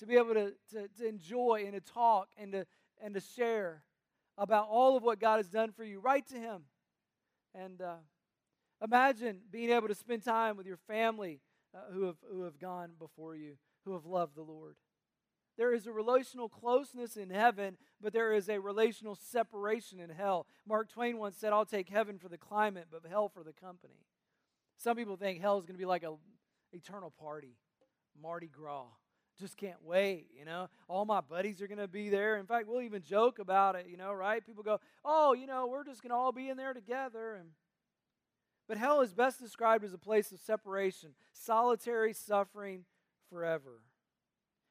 to 0.00 0.06
be 0.06 0.16
able 0.16 0.34
to, 0.34 0.52
to, 0.72 0.88
to 0.98 1.06
enjoy 1.06 1.62
and 1.64 1.74
to 1.74 1.80
talk 1.80 2.30
and 2.36 2.50
to, 2.50 2.66
and 3.00 3.14
to 3.14 3.20
share 3.20 3.84
about 4.36 4.66
all 4.68 4.96
of 4.96 5.04
what 5.04 5.20
God 5.20 5.36
has 5.36 5.48
done 5.48 5.70
for 5.70 5.84
you, 5.84 6.00
Write 6.00 6.26
to 6.30 6.34
Him. 6.34 6.62
And 7.54 7.80
uh, 7.80 7.94
imagine 8.82 9.40
being 9.50 9.70
able 9.70 9.88
to 9.88 9.94
spend 9.94 10.24
time 10.24 10.56
with 10.56 10.66
your 10.66 10.76
family 10.76 11.40
uh, 11.74 11.92
who, 11.92 12.04
have, 12.04 12.16
who 12.30 12.42
have 12.42 12.58
gone 12.58 12.90
before 12.98 13.34
you, 13.34 13.56
who 13.84 13.92
have 13.92 14.06
loved 14.06 14.36
the 14.36 14.42
Lord. 14.42 14.76
There 15.56 15.72
is 15.72 15.86
a 15.86 15.92
relational 15.92 16.48
closeness 16.48 17.16
in 17.16 17.30
heaven, 17.30 17.78
but 18.00 18.12
there 18.12 18.32
is 18.32 18.48
a 18.48 18.60
relational 18.60 19.14
separation 19.14 20.00
in 20.00 20.10
hell. 20.10 20.46
Mark 20.66 20.90
Twain 20.90 21.16
once 21.16 21.38
said, 21.38 21.52
I'll 21.52 21.64
take 21.64 21.88
heaven 21.88 22.18
for 22.18 22.28
the 22.28 22.36
climate, 22.36 22.88
but 22.90 23.02
hell 23.08 23.28
for 23.28 23.42
the 23.42 23.54
company. 23.54 24.04
Some 24.76 24.96
people 24.96 25.16
think 25.16 25.40
hell 25.40 25.58
is 25.58 25.64
going 25.64 25.74
to 25.76 25.78
be 25.78 25.86
like 25.86 26.02
a 26.02 26.14
eternal 26.72 27.10
party, 27.10 27.56
Mardi 28.20 28.48
Gras. 28.48 28.84
Just 29.38 29.56
can't 29.56 29.82
wait, 29.82 30.28
you 30.38 30.44
know. 30.44 30.68
All 30.88 31.04
my 31.04 31.20
buddies 31.20 31.60
are 31.60 31.66
going 31.66 31.78
to 31.78 31.88
be 31.88 32.08
there. 32.08 32.36
In 32.36 32.46
fact, 32.46 32.68
we'll 32.68 32.82
even 32.82 33.02
joke 33.02 33.38
about 33.38 33.76
it, 33.76 33.86
you 33.88 33.98
know, 33.98 34.12
right? 34.12 34.44
People 34.44 34.62
go, 34.62 34.80
"Oh, 35.04 35.34
you 35.34 35.46
know, 35.46 35.66
we're 35.66 35.84
just 35.84 36.02
going 36.02 36.10
to 36.10 36.16
all 36.16 36.32
be 36.32 36.48
in 36.48 36.56
there 36.56 36.72
together." 36.72 37.34
And 37.34 37.50
but 38.68 38.78
hell 38.78 39.00
is 39.00 39.12
best 39.12 39.40
described 39.40 39.84
as 39.84 39.94
a 39.94 39.98
place 39.98 40.32
of 40.32 40.40
separation, 40.40 41.10
solitary 41.32 42.12
suffering 42.12 42.84
forever. 43.30 43.80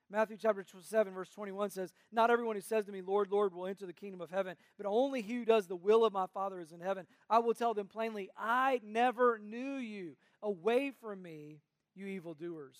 Matthew 0.09 0.37
chapter 0.39 0.63
7, 0.79 1.13
verse 1.13 1.29
21 1.29 1.71
says, 1.71 1.91
Not 2.11 2.29
everyone 2.29 2.55
who 2.55 2.61
says 2.61 2.85
to 2.85 2.91
me, 2.91 3.01
Lord, 3.01 3.31
Lord, 3.31 3.53
will 3.53 3.65
enter 3.65 3.87
the 3.87 3.93
kingdom 3.93 4.21
of 4.21 4.29
heaven, 4.29 4.55
but 4.77 4.85
only 4.85 5.21
he 5.21 5.35
who 5.35 5.45
does 5.45 5.67
the 5.67 5.75
will 5.75 6.05
of 6.05 6.13
my 6.13 6.27
Father 6.27 6.59
is 6.59 6.71
in 6.71 6.79
heaven. 6.79 7.07
I 7.29 7.39
will 7.39 7.55
tell 7.55 7.73
them 7.73 7.87
plainly, 7.87 8.29
I 8.37 8.81
never 8.83 9.39
knew 9.39 9.75
you. 9.75 10.15
Away 10.43 10.91
from 10.91 11.23
me, 11.23 11.61
you 11.95 12.05
evildoers. 12.05 12.77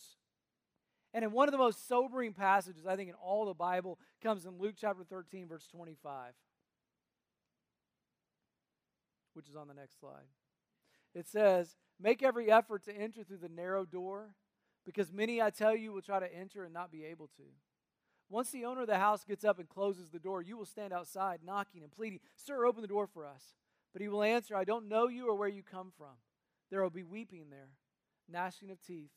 And 1.16 1.24
in 1.24 1.32
one 1.32 1.48
of 1.48 1.52
the 1.52 1.58
most 1.58 1.88
sobering 1.88 2.34
passages, 2.34 2.86
I 2.86 2.96
think, 2.96 3.10
in 3.10 3.16
all 3.16 3.46
the 3.46 3.54
Bible, 3.54 3.98
comes 4.22 4.46
in 4.46 4.60
Luke 4.60 4.76
chapter 4.80 5.04
13, 5.04 5.48
verse 5.48 5.66
25, 5.68 6.34
which 9.34 9.50
is 9.50 9.56
on 9.56 9.68
the 9.68 9.74
next 9.74 10.00
slide. 10.00 10.26
It 11.16 11.28
says, 11.28 11.76
Make 12.00 12.22
every 12.22 12.52
effort 12.52 12.84
to 12.86 12.96
enter 12.96 13.24
through 13.24 13.38
the 13.38 13.50
narrow 13.50 13.86
door 13.86 14.36
because 14.86 15.12
many, 15.12 15.42
I 15.42 15.50
tell 15.50 15.76
you, 15.76 15.92
will 15.92 16.02
try 16.02 16.20
to 16.20 16.36
enter 16.36 16.64
and 16.64 16.74
not 16.74 16.92
be 16.92 17.06
able 17.06 17.28
to. 17.38 17.44
Once 18.30 18.52
the 18.52 18.66
owner 18.66 18.82
of 18.82 18.88
the 18.88 19.00
house 19.00 19.24
gets 19.24 19.46
up 19.46 19.60
and 19.60 19.70
closes 19.70 20.10
the 20.10 20.20
door, 20.20 20.42
you 20.42 20.58
will 20.58 20.66
stand 20.66 20.92
outside 20.92 21.40
knocking 21.44 21.84
and 21.84 21.92
pleading, 21.92 22.20
Sir, 22.36 22.66
open 22.66 22.82
the 22.82 22.88
door 22.88 23.08
for 23.08 23.26
us. 23.26 23.56
But 23.94 24.02
he 24.02 24.08
will 24.08 24.24
answer, 24.24 24.56
I 24.56 24.66
don't 24.66 24.90
know 24.90 25.08
you 25.08 25.30
or 25.30 25.36
where 25.36 25.48
you 25.48 25.64
come 25.64 25.92
from. 25.98 26.18
There 26.70 26.84
will 26.84 26.90
be 26.90 27.04
weeping 27.04 27.46
there, 27.50 27.70
gnashing 28.30 28.70
of 28.72 28.82
teeth. 28.82 29.12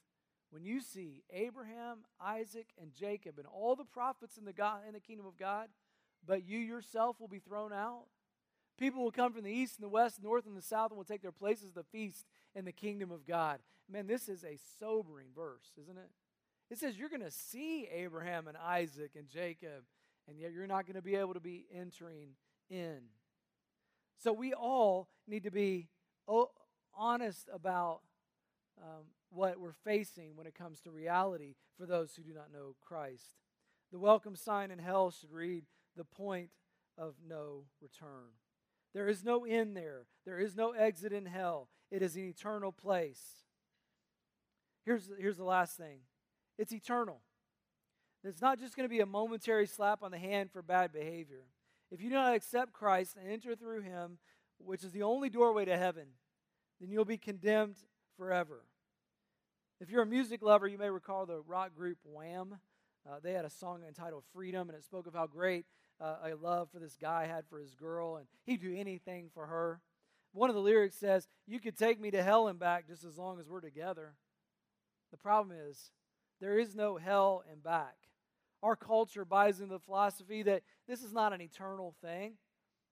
When 0.50 0.64
you 0.64 0.80
see 0.80 1.24
Abraham, 1.30 2.04
Isaac, 2.20 2.68
and 2.80 2.94
Jacob, 2.94 3.38
and 3.38 3.46
all 3.46 3.76
the 3.76 3.84
prophets 3.84 4.38
in 4.38 4.44
the, 4.44 4.52
God, 4.52 4.80
in 4.86 4.94
the 4.94 5.00
kingdom 5.00 5.26
of 5.26 5.36
God, 5.36 5.68
but 6.26 6.46
you 6.46 6.58
yourself 6.58 7.20
will 7.20 7.28
be 7.28 7.38
thrown 7.38 7.72
out. 7.72 8.04
People 8.78 9.02
will 9.02 9.10
come 9.10 9.32
from 9.32 9.42
the 9.42 9.50
east 9.50 9.76
and 9.76 9.84
the 9.84 9.88
west, 9.88 10.22
north 10.22 10.46
and 10.46 10.56
the 10.56 10.62
south, 10.62 10.90
and 10.90 10.96
will 10.96 11.04
take 11.04 11.22
their 11.22 11.32
places 11.32 11.70
at 11.70 11.74
the 11.74 11.82
feast 11.82 12.26
in 12.54 12.64
the 12.64 12.72
kingdom 12.72 13.10
of 13.10 13.26
God. 13.26 13.58
Man, 13.90 14.06
this 14.06 14.28
is 14.28 14.44
a 14.44 14.58
sobering 14.78 15.28
verse, 15.34 15.72
isn't 15.82 15.98
it? 15.98 16.10
It 16.70 16.78
says 16.78 16.96
you're 16.96 17.08
going 17.08 17.22
to 17.22 17.30
see 17.30 17.88
Abraham 17.92 18.46
and 18.46 18.56
Isaac 18.56 19.12
and 19.16 19.28
Jacob, 19.28 19.84
and 20.28 20.38
yet 20.38 20.52
you're 20.52 20.66
not 20.66 20.86
going 20.86 20.96
to 20.96 21.02
be 21.02 21.16
able 21.16 21.34
to 21.34 21.40
be 21.40 21.66
entering 21.74 22.30
in. 22.70 22.98
So 24.22 24.32
we 24.32 24.52
all 24.52 25.08
need 25.26 25.44
to 25.44 25.50
be 25.50 25.88
honest 26.94 27.48
about 27.52 28.00
um, 28.80 29.04
what 29.30 29.58
we're 29.58 29.72
facing 29.72 30.36
when 30.36 30.46
it 30.46 30.54
comes 30.54 30.80
to 30.82 30.90
reality 30.90 31.54
for 31.76 31.86
those 31.86 32.14
who 32.14 32.22
do 32.22 32.34
not 32.34 32.52
know 32.52 32.76
Christ. 32.80 33.24
The 33.90 33.98
welcome 33.98 34.36
sign 34.36 34.70
in 34.70 34.78
hell 34.78 35.10
should 35.10 35.32
read 35.32 35.64
the 35.96 36.04
point 36.04 36.50
of 36.96 37.14
no 37.26 37.64
return. 37.80 38.30
There 38.98 39.08
is 39.08 39.22
no 39.22 39.44
end 39.44 39.76
there. 39.76 40.06
There 40.26 40.40
is 40.40 40.56
no 40.56 40.72
exit 40.72 41.12
in 41.12 41.24
hell. 41.24 41.68
It 41.88 42.02
is 42.02 42.16
an 42.16 42.24
eternal 42.24 42.72
place. 42.72 43.22
Here's, 44.84 45.08
here's 45.20 45.36
the 45.36 45.44
last 45.44 45.76
thing 45.76 46.00
it's 46.58 46.72
eternal. 46.72 47.20
It's 48.24 48.40
not 48.40 48.58
just 48.58 48.74
going 48.74 48.88
to 48.88 48.92
be 48.92 48.98
a 48.98 49.06
momentary 49.06 49.68
slap 49.68 50.02
on 50.02 50.10
the 50.10 50.18
hand 50.18 50.50
for 50.50 50.62
bad 50.62 50.92
behavior. 50.92 51.44
If 51.92 52.02
you 52.02 52.08
do 52.08 52.16
not 52.16 52.34
accept 52.34 52.72
Christ 52.72 53.16
and 53.16 53.30
enter 53.30 53.54
through 53.54 53.82
him, 53.82 54.18
which 54.58 54.82
is 54.82 54.90
the 54.90 55.04
only 55.04 55.30
doorway 55.30 55.64
to 55.66 55.78
heaven, 55.78 56.08
then 56.80 56.90
you'll 56.90 57.04
be 57.04 57.18
condemned 57.18 57.76
forever. 58.16 58.64
If 59.80 59.90
you're 59.90 60.02
a 60.02 60.06
music 60.06 60.42
lover, 60.42 60.66
you 60.66 60.76
may 60.76 60.90
recall 60.90 61.24
the 61.24 61.42
rock 61.46 61.72
group 61.72 61.98
Wham. 62.02 62.58
Uh, 63.08 63.20
they 63.22 63.32
had 63.32 63.44
a 63.44 63.50
song 63.50 63.82
entitled 63.86 64.24
Freedom, 64.34 64.68
and 64.68 64.76
it 64.76 64.82
spoke 64.82 65.06
of 65.06 65.14
how 65.14 65.28
great 65.28 65.66
uh, 66.00 66.16
a 66.24 66.34
love 66.34 66.70
for 66.70 66.78
this 66.78 66.96
guy 67.00 67.26
had 67.26 67.44
for 67.48 67.58
his 67.58 67.74
girl, 67.74 68.16
and 68.16 68.26
he'd 68.44 68.60
do 68.60 68.74
anything 68.76 69.30
for 69.32 69.46
her. 69.46 69.80
One 70.32 70.50
of 70.50 70.54
the 70.54 70.62
lyrics 70.62 70.96
says, 70.96 71.26
You 71.46 71.60
could 71.60 71.76
take 71.76 72.00
me 72.00 72.10
to 72.10 72.22
hell 72.22 72.48
and 72.48 72.58
back 72.58 72.86
just 72.86 73.04
as 73.04 73.18
long 73.18 73.40
as 73.40 73.48
we're 73.48 73.60
together. 73.60 74.14
The 75.10 75.16
problem 75.16 75.56
is, 75.68 75.90
there 76.40 76.58
is 76.58 76.74
no 76.74 76.96
hell 76.96 77.42
and 77.50 77.62
back. 77.62 77.96
Our 78.62 78.76
culture 78.76 79.24
buys 79.24 79.60
into 79.60 79.74
the 79.74 79.80
philosophy 79.80 80.42
that 80.42 80.62
this 80.86 81.02
is 81.02 81.12
not 81.12 81.32
an 81.32 81.40
eternal 81.40 81.94
thing. 82.02 82.34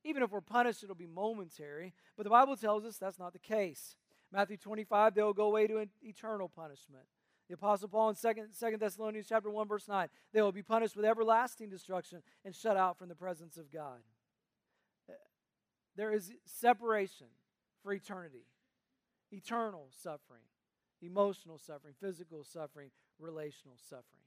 Even 0.04 0.22
if 0.22 0.30
we're 0.30 0.40
punished, 0.40 0.82
it'll 0.84 0.94
be 0.94 1.06
momentary. 1.06 1.92
But 2.16 2.24
the 2.24 2.30
Bible 2.30 2.56
tells 2.56 2.84
us 2.84 2.96
that's 2.96 3.18
not 3.18 3.32
the 3.32 3.38
case. 3.38 3.96
Matthew 4.32 4.56
25, 4.56 5.14
they'll 5.14 5.32
go 5.32 5.46
away 5.46 5.66
to 5.66 5.84
eternal 6.02 6.48
punishment. 6.48 7.04
The 7.48 7.54
Apostle 7.54 7.88
Paul 7.88 8.10
in 8.10 8.16
2, 8.16 8.32
2 8.58 8.76
Thessalonians 8.76 9.26
chapter 9.28 9.50
1, 9.50 9.68
verse 9.68 9.86
9, 9.86 10.08
they 10.32 10.42
will 10.42 10.52
be 10.52 10.62
punished 10.62 10.96
with 10.96 11.04
everlasting 11.04 11.70
destruction 11.70 12.22
and 12.44 12.54
shut 12.54 12.76
out 12.76 12.98
from 12.98 13.08
the 13.08 13.14
presence 13.14 13.56
of 13.56 13.72
God. 13.72 14.00
Uh, 15.08 15.12
there 15.94 16.12
is 16.12 16.32
separation 16.44 17.28
for 17.82 17.92
eternity, 17.92 18.46
eternal 19.30 19.88
suffering, 19.90 20.42
emotional 21.00 21.58
suffering, 21.58 21.94
physical 22.00 22.42
suffering, 22.42 22.90
relational 23.20 23.76
suffering. 23.78 24.24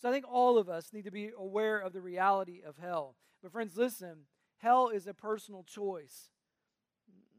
So 0.00 0.08
I 0.08 0.12
think 0.12 0.26
all 0.30 0.58
of 0.58 0.68
us 0.68 0.92
need 0.92 1.04
to 1.04 1.10
be 1.10 1.30
aware 1.36 1.78
of 1.78 1.92
the 1.92 2.00
reality 2.00 2.60
of 2.64 2.76
hell. 2.78 3.16
But, 3.42 3.52
friends, 3.52 3.76
listen 3.76 4.26
hell 4.58 4.88
is 4.88 5.06
a 5.06 5.14
personal 5.14 5.64
choice. 5.64 6.30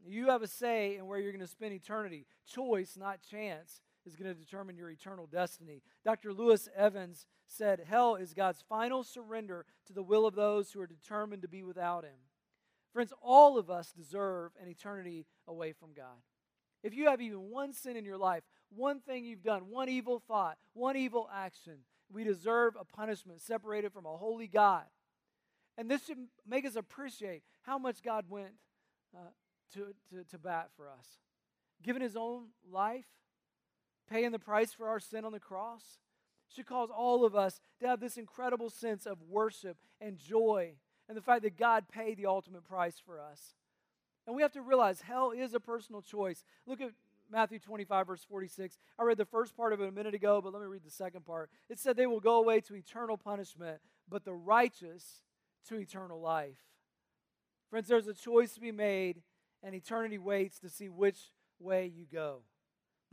You 0.04 0.26
have 0.26 0.42
a 0.42 0.48
say 0.48 0.96
in 0.96 1.06
where 1.06 1.18
you're 1.18 1.32
going 1.32 1.40
to 1.40 1.46
spend 1.46 1.72
eternity. 1.72 2.26
Choice, 2.46 2.96
not 2.98 3.20
chance 3.22 3.80
is 4.06 4.16
going 4.16 4.32
to 4.32 4.40
determine 4.40 4.76
your 4.76 4.90
eternal 4.90 5.26
destiny. 5.26 5.82
Dr. 6.04 6.32
Lewis 6.32 6.68
Evans 6.76 7.26
said, 7.46 7.80
Hell 7.88 8.16
is 8.16 8.34
God's 8.34 8.64
final 8.68 9.04
surrender 9.04 9.66
to 9.86 9.92
the 9.92 10.02
will 10.02 10.26
of 10.26 10.34
those 10.34 10.72
who 10.72 10.80
are 10.80 10.86
determined 10.86 11.42
to 11.42 11.48
be 11.48 11.62
without 11.62 12.04
Him. 12.04 12.18
Friends, 12.92 13.12
all 13.22 13.58
of 13.58 13.70
us 13.70 13.92
deserve 13.92 14.52
an 14.60 14.68
eternity 14.68 15.26
away 15.48 15.72
from 15.72 15.92
God. 15.94 16.20
If 16.82 16.94
you 16.94 17.08
have 17.08 17.20
even 17.20 17.50
one 17.50 17.72
sin 17.72 17.96
in 17.96 18.04
your 18.04 18.18
life, 18.18 18.42
one 18.70 19.00
thing 19.00 19.24
you've 19.24 19.42
done, 19.42 19.68
one 19.70 19.88
evil 19.88 20.20
thought, 20.26 20.58
one 20.74 20.96
evil 20.96 21.28
action, 21.32 21.78
we 22.12 22.24
deserve 22.24 22.74
a 22.78 22.84
punishment 22.84 23.40
separated 23.40 23.92
from 23.92 24.04
a 24.04 24.16
holy 24.16 24.48
God. 24.48 24.84
And 25.78 25.90
this 25.90 26.04
should 26.04 26.18
make 26.46 26.66
us 26.66 26.76
appreciate 26.76 27.42
how 27.62 27.78
much 27.78 28.02
God 28.02 28.26
went 28.28 28.52
uh, 29.14 29.30
to, 29.74 29.94
to, 30.10 30.24
to 30.24 30.38
bat 30.38 30.70
for 30.76 30.88
us. 30.88 31.06
Given 31.82 32.02
his 32.02 32.16
own 32.16 32.48
life, 32.70 33.06
paying 34.12 34.32
the 34.32 34.38
price 34.38 34.72
for 34.72 34.88
our 34.88 35.00
sin 35.00 35.24
on 35.24 35.32
the 35.32 35.40
cross 35.40 35.98
should 36.54 36.66
cause 36.66 36.90
all 36.94 37.24
of 37.24 37.34
us 37.34 37.60
to 37.80 37.86
have 37.86 38.00
this 38.00 38.18
incredible 38.18 38.68
sense 38.68 39.06
of 39.06 39.18
worship 39.28 39.78
and 40.00 40.18
joy 40.18 40.74
and 41.08 41.16
the 41.16 41.22
fact 41.22 41.42
that 41.42 41.56
God 41.56 41.88
paid 41.88 42.18
the 42.18 42.26
ultimate 42.26 42.64
price 42.64 43.00
for 43.04 43.18
us. 43.18 43.54
And 44.26 44.36
we 44.36 44.42
have 44.42 44.52
to 44.52 44.60
realize 44.62 45.00
hell 45.00 45.30
is 45.30 45.54
a 45.54 45.60
personal 45.60 46.02
choice. 46.02 46.44
Look 46.66 46.80
at 46.80 46.90
Matthew 47.30 47.58
25, 47.58 48.06
verse 48.06 48.24
46. 48.28 48.78
I 48.98 49.04
read 49.04 49.16
the 49.16 49.24
first 49.24 49.56
part 49.56 49.72
of 49.72 49.80
it 49.80 49.88
a 49.88 49.92
minute 49.92 50.14
ago, 50.14 50.40
but 50.42 50.52
let 50.52 50.60
me 50.60 50.68
read 50.68 50.84
the 50.84 50.90
second 50.90 51.24
part. 51.24 51.50
It 51.70 51.78
said 51.78 51.96
they 51.96 52.06
will 52.06 52.20
go 52.20 52.36
away 52.36 52.60
to 52.60 52.76
eternal 52.76 53.16
punishment, 53.16 53.80
but 54.08 54.24
the 54.24 54.34
righteous 54.34 55.22
to 55.68 55.76
eternal 55.76 56.20
life. 56.20 56.58
Friends, 57.70 57.88
there's 57.88 58.08
a 58.08 58.14
choice 58.14 58.52
to 58.54 58.60
be 58.60 58.72
made, 58.72 59.22
and 59.62 59.74
eternity 59.74 60.18
waits 60.18 60.58
to 60.58 60.68
see 60.68 60.90
which 60.90 61.18
way 61.58 61.86
you 61.86 62.04
go. 62.12 62.42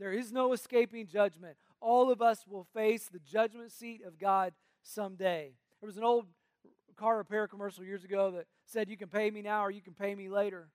There 0.00 0.12
is 0.14 0.32
no 0.32 0.54
escaping 0.54 1.06
judgment. 1.06 1.58
all 1.78 2.10
of 2.10 2.20
us 2.20 2.46
will 2.48 2.64
face 2.74 3.08
the 3.08 3.18
judgment 3.18 3.70
seat 3.70 4.02
of 4.04 4.18
God 4.18 4.54
someday. 4.82 5.52
There 5.80 5.86
was 5.86 5.98
an 5.98 6.04
old 6.04 6.26
car 6.96 7.18
repair 7.18 7.46
commercial 7.46 7.84
years 7.84 8.02
ago 8.02 8.30
that 8.32 8.46
said, 8.64 8.88
You 8.88 8.96
can 8.96 9.08
pay 9.08 9.30
me 9.30 9.42
now 9.42 9.64
or 9.64 9.70
you 9.70 9.82
can 9.82 9.92
pay 9.92 10.14
me 10.14 10.30
later. 10.30 10.68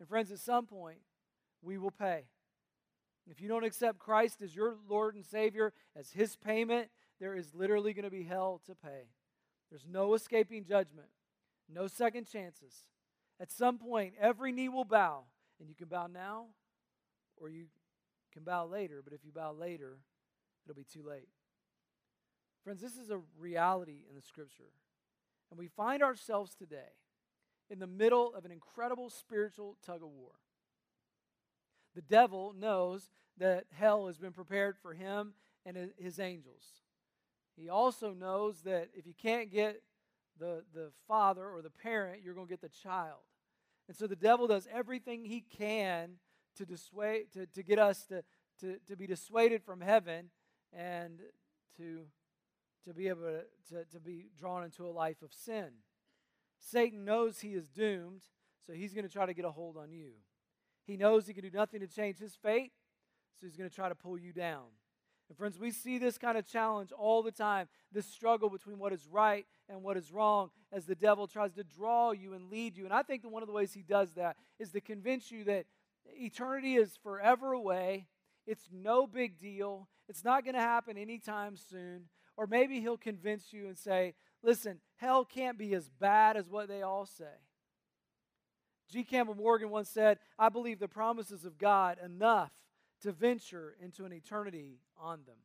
And 0.00 0.08
friends, 0.08 0.32
at 0.32 0.38
some 0.38 0.66
point, 0.66 0.98
we 1.62 1.76
will 1.76 1.90
pay. 1.90 2.24
If 3.26 3.40
you 3.40 3.48
don't 3.48 3.64
accept 3.64 3.98
Christ 3.98 4.40
as 4.42 4.56
your 4.56 4.76
Lord 4.88 5.14
and 5.14 5.24
Savior, 5.24 5.74
as 5.94 6.10
His 6.10 6.36
payment, 6.36 6.88
there 7.20 7.34
is 7.34 7.54
literally 7.54 7.92
going 7.92 8.04
to 8.04 8.10
be 8.10 8.24
hell 8.24 8.62
to 8.66 8.74
pay. 8.74 9.08
There's 9.70 9.86
no 9.86 10.14
escaping 10.14 10.64
judgment, 10.64 11.08
no 11.72 11.86
second 11.86 12.30
chances. 12.30 12.74
At 13.38 13.50
some 13.50 13.76
point, 13.76 14.14
every 14.18 14.52
knee 14.52 14.68
will 14.68 14.84
bow, 14.84 15.24
and 15.60 15.68
you 15.68 15.74
can 15.74 15.88
bow 15.88 16.06
now 16.06 16.46
or 17.36 17.48
you 17.48 17.66
can 18.34 18.44
bow 18.44 18.66
later, 18.66 19.00
but 19.02 19.12
if 19.12 19.24
you 19.24 19.32
bow 19.32 19.52
later, 19.52 19.98
it'll 20.64 20.74
be 20.74 20.84
too 20.84 21.02
late. 21.02 21.28
Friends, 22.64 22.80
this 22.80 22.96
is 22.96 23.10
a 23.10 23.20
reality 23.38 24.04
in 24.08 24.16
the 24.16 24.22
Scripture. 24.22 24.72
And 25.50 25.58
we 25.58 25.68
find 25.68 26.02
ourselves 26.02 26.54
today 26.54 26.96
in 27.70 27.78
the 27.78 27.86
middle 27.86 28.34
of 28.34 28.44
an 28.44 28.50
incredible 28.50 29.08
spiritual 29.10 29.76
tug 29.84 30.02
of 30.02 30.08
war. 30.08 30.32
The 31.94 32.02
devil 32.02 32.54
knows 32.58 33.08
that 33.38 33.66
hell 33.72 34.06
has 34.06 34.18
been 34.18 34.32
prepared 34.32 34.76
for 34.76 34.94
him 34.94 35.34
and 35.64 35.90
his 35.98 36.18
angels. 36.18 36.64
He 37.56 37.68
also 37.68 38.12
knows 38.12 38.62
that 38.62 38.88
if 38.94 39.06
you 39.06 39.14
can't 39.14 39.50
get 39.50 39.80
the, 40.38 40.64
the 40.74 40.90
father 41.06 41.46
or 41.46 41.62
the 41.62 41.70
parent, 41.70 42.22
you're 42.22 42.34
going 42.34 42.46
to 42.46 42.52
get 42.52 42.60
the 42.60 42.68
child. 42.68 43.20
And 43.86 43.96
so 43.96 44.06
the 44.06 44.16
devil 44.16 44.46
does 44.46 44.66
everything 44.72 45.24
he 45.24 45.40
can 45.40 46.14
to 46.56 46.64
dissuade 46.64 47.32
to, 47.32 47.46
to 47.46 47.62
get 47.62 47.78
us 47.78 48.04
to, 48.06 48.22
to, 48.60 48.78
to 48.86 48.96
be 48.96 49.06
dissuaded 49.06 49.62
from 49.62 49.80
heaven 49.80 50.30
and 50.72 51.20
to, 51.76 52.00
to 52.86 52.94
be 52.94 53.08
able 53.08 53.22
to, 53.22 53.42
to, 53.74 53.84
to 53.92 54.00
be 54.00 54.26
drawn 54.38 54.64
into 54.64 54.86
a 54.86 54.90
life 54.90 55.22
of 55.22 55.32
sin. 55.32 55.68
Satan 56.60 57.04
knows 57.04 57.40
he 57.40 57.54
is 57.54 57.68
doomed, 57.68 58.22
so 58.66 58.72
he's 58.72 58.94
going 58.94 59.06
to 59.06 59.12
try 59.12 59.26
to 59.26 59.34
get 59.34 59.44
a 59.44 59.50
hold 59.50 59.76
on 59.76 59.92
you. 59.92 60.12
He 60.86 60.96
knows 60.96 61.26
he 61.26 61.34
can 61.34 61.42
do 61.42 61.50
nothing 61.52 61.80
to 61.80 61.86
change 61.86 62.18
his 62.18 62.34
fate, 62.34 62.72
so 63.38 63.46
he's 63.46 63.56
going 63.56 63.68
to 63.68 63.74
try 63.74 63.88
to 63.88 63.94
pull 63.94 64.18
you 64.18 64.32
down. 64.32 64.64
And 65.28 65.38
friends, 65.38 65.58
we 65.58 65.70
see 65.70 65.98
this 65.98 66.18
kind 66.18 66.36
of 66.36 66.46
challenge 66.46 66.92
all 66.92 67.22
the 67.22 67.32
time 67.32 67.68
this 67.92 68.06
struggle 68.06 68.50
between 68.50 68.78
what 68.78 68.92
is 68.92 69.06
right 69.10 69.46
and 69.68 69.82
what 69.82 69.96
is 69.96 70.12
wrong 70.12 70.50
as 70.70 70.84
the 70.84 70.94
devil 70.94 71.26
tries 71.26 71.52
to 71.54 71.64
draw 71.64 72.12
you 72.12 72.34
and 72.34 72.50
lead 72.50 72.76
you. 72.76 72.84
And 72.84 72.92
I 72.92 73.02
think 73.02 73.22
that 73.22 73.30
one 73.30 73.42
of 73.42 73.46
the 73.46 73.54
ways 73.54 73.72
he 73.72 73.82
does 73.82 74.12
that 74.14 74.36
is 74.58 74.70
to 74.72 74.80
convince 74.80 75.30
you 75.30 75.44
that 75.44 75.64
eternity 76.12 76.76
is 76.76 76.98
forever 77.02 77.52
away, 77.52 78.06
it's 78.46 78.68
no 78.72 79.06
big 79.06 79.38
deal, 79.38 79.88
it's 80.08 80.24
not 80.24 80.44
going 80.44 80.54
to 80.54 80.60
happen 80.60 80.96
anytime 80.96 81.56
soon. 81.56 82.04
Or 82.36 82.46
maybe 82.46 82.80
he'll 82.80 82.96
convince 82.96 83.52
you 83.52 83.68
and 83.68 83.78
say, 83.78 84.14
listen, 84.42 84.80
hell 84.96 85.24
can't 85.24 85.56
be 85.56 85.72
as 85.74 85.88
bad 85.88 86.36
as 86.36 86.50
what 86.50 86.68
they 86.68 86.82
all 86.82 87.06
say. 87.06 87.24
G. 88.90 89.04
Campbell 89.04 89.36
Morgan 89.36 89.70
once 89.70 89.88
said, 89.88 90.18
I 90.38 90.48
believe 90.48 90.78
the 90.78 90.88
promises 90.88 91.44
of 91.44 91.58
God 91.58 91.98
enough 92.04 92.50
to 93.02 93.12
venture 93.12 93.76
into 93.80 94.04
an 94.04 94.12
eternity 94.12 94.80
on 94.98 95.20
them. 95.26 95.36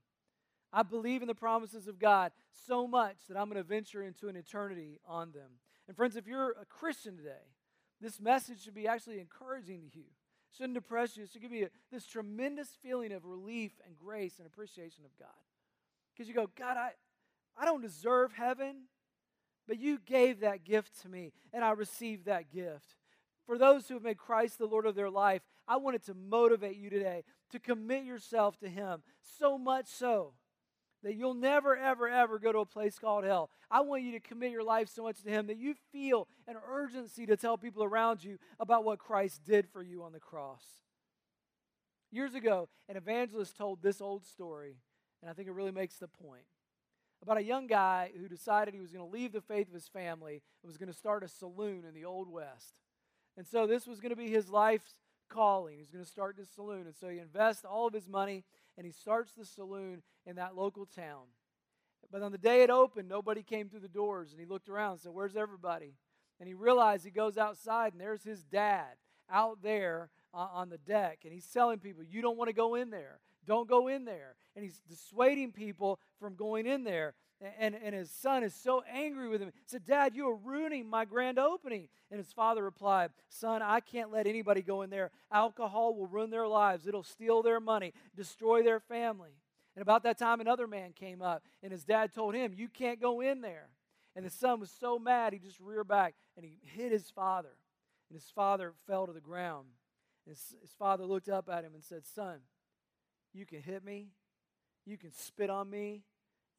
I 0.71 0.83
believe 0.83 1.21
in 1.21 1.27
the 1.27 1.35
promises 1.35 1.87
of 1.87 1.99
God 1.99 2.31
so 2.67 2.87
much 2.87 3.17
that 3.27 3.37
I'm 3.37 3.49
going 3.49 3.57
to 3.57 3.67
venture 3.67 4.03
into 4.03 4.27
an 4.27 4.35
eternity 4.35 4.99
on 5.07 5.31
them. 5.31 5.51
And 5.87 5.95
friends, 5.95 6.15
if 6.15 6.27
you're 6.27 6.51
a 6.51 6.65
Christian 6.65 7.17
today, 7.17 7.47
this 8.01 8.19
message 8.19 8.63
should 8.63 8.75
be 8.75 8.87
actually 8.87 9.19
encouraging 9.19 9.89
to 9.93 9.99
you. 9.99 10.05
Shouldn't 10.57 10.73
depress 10.73 11.15
you. 11.15 11.23
It 11.23 11.29
should 11.31 11.41
give 11.41 11.51
you 11.51 11.69
this 11.91 12.05
tremendous 12.05 12.69
feeling 12.81 13.11
of 13.11 13.25
relief 13.25 13.71
and 13.85 13.97
grace 13.97 14.39
and 14.39 14.47
appreciation 14.47 15.05
of 15.05 15.17
God. 15.17 15.29
Because 16.13 16.27
you 16.27 16.33
go, 16.33 16.49
God, 16.57 16.77
I, 16.77 16.91
I 17.57 17.65
don't 17.65 17.81
deserve 17.81 18.33
heaven, 18.33 18.83
but 19.67 19.79
you 19.79 19.99
gave 20.05 20.39
that 20.39 20.63
gift 20.63 21.01
to 21.01 21.09
me, 21.09 21.31
and 21.53 21.63
I 21.63 21.71
received 21.71 22.25
that 22.25 22.51
gift. 22.51 22.95
For 23.45 23.57
those 23.57 23.87
who 23.87 23.93
have 23.95 24.03
made 24.03 24.17
Christ 24.17 24.57
the 24.57 24.65
Lord 24.65 24.85
of 24.85 24.95
their 24.95 25.09
life, 25.09 25.41
I 25.67 25.77
wanted 25.77 26.03
to 26.05 26.13
motivate 26.13 26.77
you 26.77 26.89
today 26.89 27.23
to 27.51 27.59
commit 27.59 28.03
yourself 28.03 28.57
to 28.59 28.69
Him 28.69 29.01
so 29.21 29.57
much 29.57 29.87
so 29.87 30.33
that 31.03 31.15
you'll 31.15 31.33
never, 31.33 31.75
ever, 31.75 32.07
ever 32.07 32.39
go 32.39 32.51
to 32.51 32.59
a 32.59 32.65
place 32.65 32.99
called 32.99 33.23
hell. 33.23 33.49
I 33.71 33.81
want 33.81 34.03
you 34.03 34.11
to 34.13 34.19
commit 34.19 34.51
your 34.51 34.63
life 34.63 34.89
so 34.89 35.03
much 35.03 35.21
to 35.23 35.29
Him 35.29 35.47
that 35.47 35.57
you 35.57 35.75
feel 35.91 36.27
an 36.47 36.55
urgency 36.69 37.25
to 37.25 37.37
tell 37.37 37.57
people 37.57 37.83
around 37.83 38.23
you 38.23 38.37
about 38.59 38.83
what 38.83 38.99
Christ 38.99 39.41
did 39.45 39.67
for 39.67 39.81
you 39.81 40.03
on 40.03 40.11
the 40.11 40.19
cross. 40.19 40.63
Years 42.11 42.33
ago, 42.33 42.69
an 42.87 42.97
evangelist 42.97 43.55
told 43.55 43.81
this 43.81 44.01
old 44.01 44.25
story, 44.25 44.77
and 45.21 45.29
I 45.29 45.33
think 45.33 45.47
it 45.47 45.53
really 45.53 45.71
makes 45.71 45.95
the 45.95 46.07
point 46.07 46.45
about 47.21 47.37
a 47.37 47.43
young 47.43 47.67
guy 47.67 48.11
who 48.19 48.27
decided 48.27 48.73
he 48.73 48.79
was 48.79 48.91
going 48.91 49.05
to 49.05 49.11
leave 49.11 49.33
the 49.33 49.41
faith 49.41 49.67
of 49.67 49.73
his 49.73 49.87
family 49.87 50.41
and 50.63 50.69
was 50.69 50.77
going 50.77 50.91
to 50.91 50.97
start 50.97 51.23
a 51.23 51.27
saloon 51.27 51.83
in 51.87 51.93
the 51.93 52.05
Old 52.05 52.31
West. 52.31 52.79
And 53.37 53.45
so 53.45 53.67
this 53.67 53.85
was 53.85 53.99
going 53.99 54.11
to 54.11 54.15
be 54.15 54.29
his 54.29 54.49
life's 54.49 54.95
calling. 55.29 55.77
He's 55.77 55.91
going 55.91 56.03
to 56.03 56.09
start 56.09 56.35
this 56.37 56.49
saloon. 56.49 56.85
And 56.85 56.95
so 56.95 57.09
he 57.09 57.19
invests 57.19 57.65
all 57.65 57.87
of 57.87 57.93
his 57.93 58.07
money 58.07 58.43
and 58.77 58.85
he 58.85 58.91
starts 58.91 59.33
the 59.33 59.45
saloon 59.45 60.01
in 60.25 60.35
that 60.35 60.55
local 60.55 60.85
town. 60.85 61.25
But 62.11 62.23
on 62.23 62.31
the 62.31 62.37
day 62.37 62.63
it 62.63 62.69
opened, 62.69 63.07
nobody 63.07 63.43
came 63.43 63.69
through 63.69 63.81
the 63.81 63.87
doors. 63.87 64.31
And 64.31 64.39
he 64.39 64.45
looked 64.45 64.69
around 64.69 64.93
and 64.93 65.01
said, 65.01 65.13
Where's 65.13 65.35
everybody? 65.35 65.93
And 66.39 66.47
he 66.47 66.53
realized 66.53 67.03
he 67.05 67.11
goes 67.11 67.37
outside 67.37 67.93
and 67.93 68.01
there's 68.01 68.23
his 68.23 68.43
dad 68.43 68.95
out 69.29 69.61
there 69.61 70.09
uh, 70.33 70.47
on 70.53 70.69
the 70.69 70.77
deck. 70.77 71.19
And 71.23 71.33
he's 71.33 71.47
telling 71.47 71.79
people, 71.79 72.03
You 72.03 72.21
don't 72.21 72.37
want 72.37 72.49
to 72.49 72.55
go 72.55 72.75
in 72.75 72.89
there. 72.89 73.19
Don't 73.45 73.69
go 73.69 73.87
in 73.87 74.05
there. 74.05 74.35
And 74.55 74.63
he's 74.63 74.81
dissuading 74.89 75.51
people 75.51 75.99
from 76.19 76.35
going 76.35 76.65
in 76.65 76.83
there. 76.83 77.13
And, 77.57 77.75
and 77.75 77.95
his 77.95 78.11
son 78.11 78.43
is 78.43 78.53
so 78.53 78.83
angry 78.91 79.29
with 79.29 79.41
him. 79.41 79.47
He 79.47 79.61
said, 79.65 79.85
Dad, 79.85 80.13
you 80.13 80.27
are 80.27 80.35
ruining 80.35 80.89
my 80.89 81.05
grand 81.05 81.39
opening. 81.39 81.87
And 82.11 82.17
his 82.17 82.33
father 82.33 82.63
replied, 82.63 83.11
Son, 83.29 83.61
I 83.61 83.79
can't 83.79 84.11
let 84.11 84.27
anybody 84.27 84.61
go 84.61 84.81
in 84.81 84.89
there. 84.89 85.11
Alcohol 85.31 85.95
will 85.95 86.07
ruin 86.07 86.31
their 86.31 86.47
lives, 86.47 86.85
it'll 86.85 87.03
steal 87.03 87.41
their 87.41 87.61
money, 87.61 87.93
destroy 88.15 88.61
their 88.61 88.81
family. 88.81 89.31
And 89.75 89.81
about 89.81 90.03
that 90.03 90.17
time, 90.17 90.41
another 90.41 90.67
man 90.67 90.91
came 90.91 91.21
up, 91.21 91.43
and 91.63 91.71
his 91.71 91.85
dad 91.85 92.13
told 92.13 92.35
him, 92.35 92.53
You 92.53 92.67
can't 92.67 92.99
go 92.99 93.21
in 93.21 93.39
there. 93.39 93.69
And 94.15 94.25
the 94.25 94.29
son 94.29 94.59
was 94.59 94.69
so 94.69 94.99
mad, 94.99 95.31
he 95.31 95.39
just 95.39 95.59
reared 95.61 95.87
back 95.87 96.15
and 96.35 96.43
he 96.45 96.57
hit 96.75 96.91
his 96.91 97.09
father. 97.09 97.55
And 98.09 98.19
his 98.19 98.29
father 98.29 98.73
fell 98.87 99.07
to 99.07 99.13
the 99.13 99.21
ground. 99.21 99.67
And 100.25 100.35
his, 100.35 100.55
his 100.61 100.71
father 100.71 101.05
looked 101.05 101.29
up 101.29 101.47
at 101.49 101.63
him 101.63 101.73
and 101.73 101.83
said, 101.83 102.05
Son, 102.05 102.39
you 103.33 103.45
can 103.45 103.61
hit 103.61 103.83
me, 103.83 104.07
you 104.85 104.97
can 104.97 105.11
spit 105.11 105.49
on 105.49 105.69
me, 105.69 106.03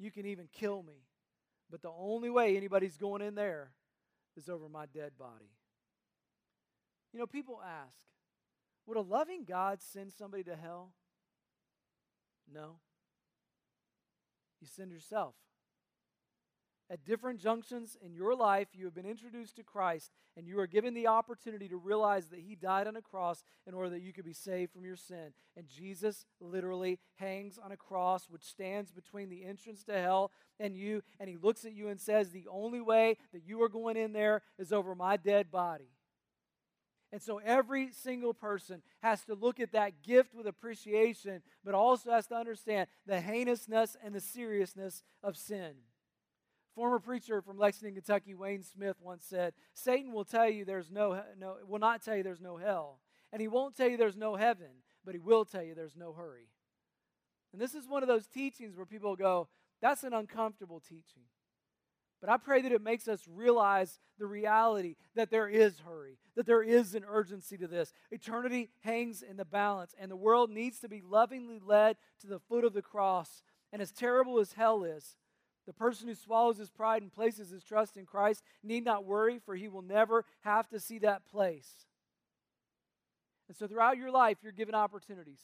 you 0.00 0.10
can 0.10 0.26
even 0.26 0.48
kill 0.50 0.82
me. 0.82 1.04
But 1.70 1.82
the 1.82 1.90
only 1.96 2.30
way 2.30 2.56
anybody's 2.56 2.96
going 2.96 3.22
in 3.22 3.34
there 3.34 3.70
is 4.36 4.48
over 4.48 4.68
my 4.68 4.86
dead 4.86 5.12
body. 5.18 5.52
You 7.12 7.18
know, 7.18 7.26
people 7.26 7.60
ask, 7.64 7.94
would 8.86 8.96
a 8.96 9.02
loving 9.02 9.44
God 9.44 9.80
send 9.82 10.12
somebody 10.12 10.42
to 10.44 10.56
hell? 10.56 10.92
No. 12.52 12.76
You 14.60 14.66
send 14.66 14.90
yourself. 14.90 15.34
At 16.90 17.04
different 17.04 17.38
junctions 17.38 17.96
in 18.04 18.12
your 18.12 18.34
life, 18.34 18.66
you 18.72 18.84
have 18.84 18.96
been 18.96 19.06
introduced 19.06 19.54
to 19.56 19.62
Christ 19.62 20.10
and 20.36 20.44
you 20.44 20.58
are 20.58 20.66
given 20.66 20.92
the 20.92 21.06
opportunity 21.06 21.68
to 21.68 21.76
realize 21.76 22.26
that 22.30 22.40
He 22.40 22.56
died 22.56 22.88
on 22.88 22.96
a 22.96 23.00
cross 23.00 23.44
in 23.64 23.74
order 23.74 23.90
that 23.90 24.02
you 24.02 24.12
could 24.12 24.24
be 24.24 24.32
saved 24.32 24.72
from 24.72 24.84
your 24.84 24.96
sin. 24.96 25.32
And 25.56 25.68
Jesus 25.68 26.24
literally 26.40 26.98
hangs 27.14 27.60
on 27.62 27.70
a 27.70 27.76
cross 27.76 28.28
which 28.28 28.42
stands 28.42 28.90
between 28.90 29.28
the 29.28 29.44
entrance 29.44 29.84
to 29.84 29.92
hell 29.92 30.32
and 30.58 30.74
you. 30.74 31.02
And 31.20 31.30
He 31.30 31.36
looks 31.36 31.64
at 31.64 31.74
you 31.74 31.86
and 31.86 32.00
says, 32.00 32.30
The 32.30 32.48
only 32.50 32.80
way 32.80 33.18
that 33.32 33.44
you 33.46 33.62
are 33.62 33.68
going 33.68 33.96
in 33.96 34.12
there 34.12 34.42
is 34.58 34.72
over 34.72 34.96
my 34.96 35.16
dead 35.16 35.52
body. 35.52 35.92
And 37.12 37.22
so 37.22 37.38
every 37.44 37.92
single 37.92 38.34
person 38.34 38.82
has 39.00 39.24
to 39.26 39.34
look 39.34 39.60
at 39.60 39.72
that 39.72 40.02
gift 40.02 40.34
with 40.34 40.48
appreciation, 40.48 41.42
but 41.64 41.74
also 41.74 42.10
has 42.10 42.26
to 42.28 42.36
understand 42.36 42.88
the 43.06 43.20
heinousness 43.20 43.96
and 44.02 44.12
the 44.12 44.20
seriousness 44.20 45.04
of 45.22 45.36
sin. 45.36 45.74
Former 46.74 47.00
preacher 47.00 47.42
from 47.42 47.58
Lexington, 47.58 47.94
Kentucky, 47.94 48.34
Wayne 48.34 48.62
Smith 48.62 48.96
once 49.00 49.24
said, 49.24 49.54
Satan 49.74 50.12
will 50.12 50.24
tell 50.24 50.48
you 50.48 50.64
there's 50.64 50.90
no, 50.90 51.20
no 51.38 51.56
will 51.66 51.80
not 51.80 52.02
tell 52.02 52.16
you 52.16 52.22
there's 52.22 52.40
no 52.40 52.56
hell, 52.56 53.00
and 53.32 53.40
he 53.40 53.48
won't 53.48 53.76
tell 53.76 53.88
you 53.88 53.96
there's 53.96 54.16
no 54.16 54.36
heaven, 54.36 54.68
but 55.04 55.14
he 55.14 55.20
will 55.20 55.44
tell 55.44 55.62
you 55.62 55.74
there's 55.74 55.96
no 55.96 56.12
hurry. 56.12 56.48
And 57.52 57.60
this 57.60 57.74
is 57.74 57.88
one 57.88 58.02
of 58.02 58.08
those 58.08 58.26
teachings 58.26 58.76
where 58.76 58.86
people 58.86 59.16
go, 59.16 59.48
that's 59.82 60.04
an 60.04 60.12
uncomfortable 60.12 60.80
teaching. 60.80 61.24
But 62.20 62.30
I 62.30 62.36
pray 62.36 62.60
that 62.62 62.72
it 62.72 62.82
makes 62.82 63.08
us 63.08 63.26
realize 63.26 63.98
the 64.18 64.26
reality 64.26 64.96
that 65.14 65.30
there 65.30 65.48
is 65.48 65.80
hurry, 65.80 66.18
that 66.36 66.44
there 66.44 66.62
is 66.62 66.94
an 66.94 67.04
urgency 67.08 67.56
to 67.56 67.66
this. 67.66 67.94
Eternity 68.10 68.68
hangs 68.80 69.22
in 69.22 69.38
the 69.38 69.44
balance, 69.46 69.94
and 69.98 70.10
the 70.10 70.16
world 70.16 70.50
needs 70.50 70.80
to 70.80 70.88
be 70.88 71.00
lovingly 71.00 71.58
led 71.64 71.96
to 72.20 72.26
the 72.26 72.38
foot 72.38 72.64
of 72.64 72.74
the 72.74 72.82
cross. 72.82 73.42
And 73.72 73.80
as 73.80 73.90
terrible 73.90 74.38
as 74.38 74.52
hell 74.52 74.84
is, 74.84 75.16
the 75.66 75.72
person 75.72 76.08
who 76.08 76.14
swallows 76.14 76.58
his 76.58 76.70
pride 76.70 77.02
and 77.02 77.12
places 77.12 77.50
his 77.50 77.62
trust 77.62 77.96
in 77.96 78.06
Christ 78.06 78.42
need 78.62 78.84
not 78.84 79.04
worry, 79.04 79.38
for 79.38 79.54
he 79.54 79.68
will 79.68 79.82
never 79.82 80.24
have 80.40 80.68
to 80.70 80.80
see 80.80 80.98
that 81.00 81.26
place. 81.26 81.86
And 83.48 83.56
so, 83.56 83.66
throughout 83.66 83.96
your 83.96 84.10
life, 84.10 84.38
you're 84.42 84.52
given 84.52 84.74
opportunities 84.74 85.40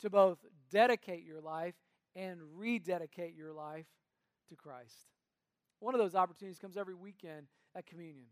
to 0.00 0.10
both 0.10 0.38
dedicate 0.70 1.24
your 1.24 1.40
life 1.40 1.74
and 2.14 2.40
rededicate 2.54 3.34
your 3.34 3.52
life 3.52 3.86
to 4.48 4.56
Christ. 4.56 5.08
One 5.80 5.94
of 5.94 6.00
those 6.00 6.14
opportunities 6.14 6.58
comes 6.58 6.76
every 6.76 6.94
weekend 6.94 7.46
at 7.74 7.86
communion. 7.86 8.26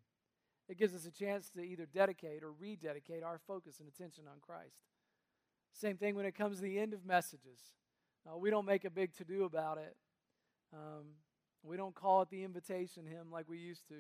It 0.69 0.79
gives 0.79 0.95
us 0.95 1.07
a 1.07 1.11
chance 1.11 1.51
to 1.51 1.61
either 1.61 1.87
dedicate 1.87 2.43
or 2.43 2.53
rededicate 2.53 3.23
our 3.23 3.39
focus 3.47 3.81
and 3.81 3.89
attention 3.89 4.25
on 4.27 4.41
Christ. 4.41 4.79
Same 5.73 5.97
thing 5.97 6.15
when 6.15 6.25
it 6.25 6.35
comes 6.35 6.57
to 6.57 6.63
the 6.63 6.79
end 6.79 6.95
of 6.95 7.05
messages. 7.05 7.61
Uh, 8.27 8.39
we 8.39 8.49
don't 8.49 8.65
make 8.65 8.85
a 8.85 8.91
big 8.91 9.15
to 9.17 9.25
do 9.25 9.45
about 9.45 9.77
it. 9.77 9.97
Um, 10.75 11.05
we 11.63 11.77
don't 11.77 11.95
call 11.95 12.23
it 12.23 12.31
the 12.31 12.43
invitation 12.43 13.07
hymn 13.07 13.31
like 13.31 13.49
we 13.49 13.59
used 13.59 13.89
to. 13.89 13.95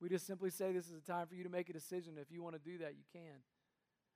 We 0.00 0.08
just 0.08 0.26
simply 0.26 0.50
say 0.50 0.72
this 0.72 0.86
is 0.86 0.98
a 0.98 1.12
time 1.12 1.26
for 1.26 1.34
you 1.34 1.44
to 1.44 1.48
make 1.48 1.68
a 1.70 1.72
decision. 1.72 2.14
If 2.20 2.30
you 2.30 2.42
want 2.42 2.54
to 2.54 2.70
do 2.70 2.78
that, 2.78 2.94
you 2.96 3.04
can. 3.12 3.40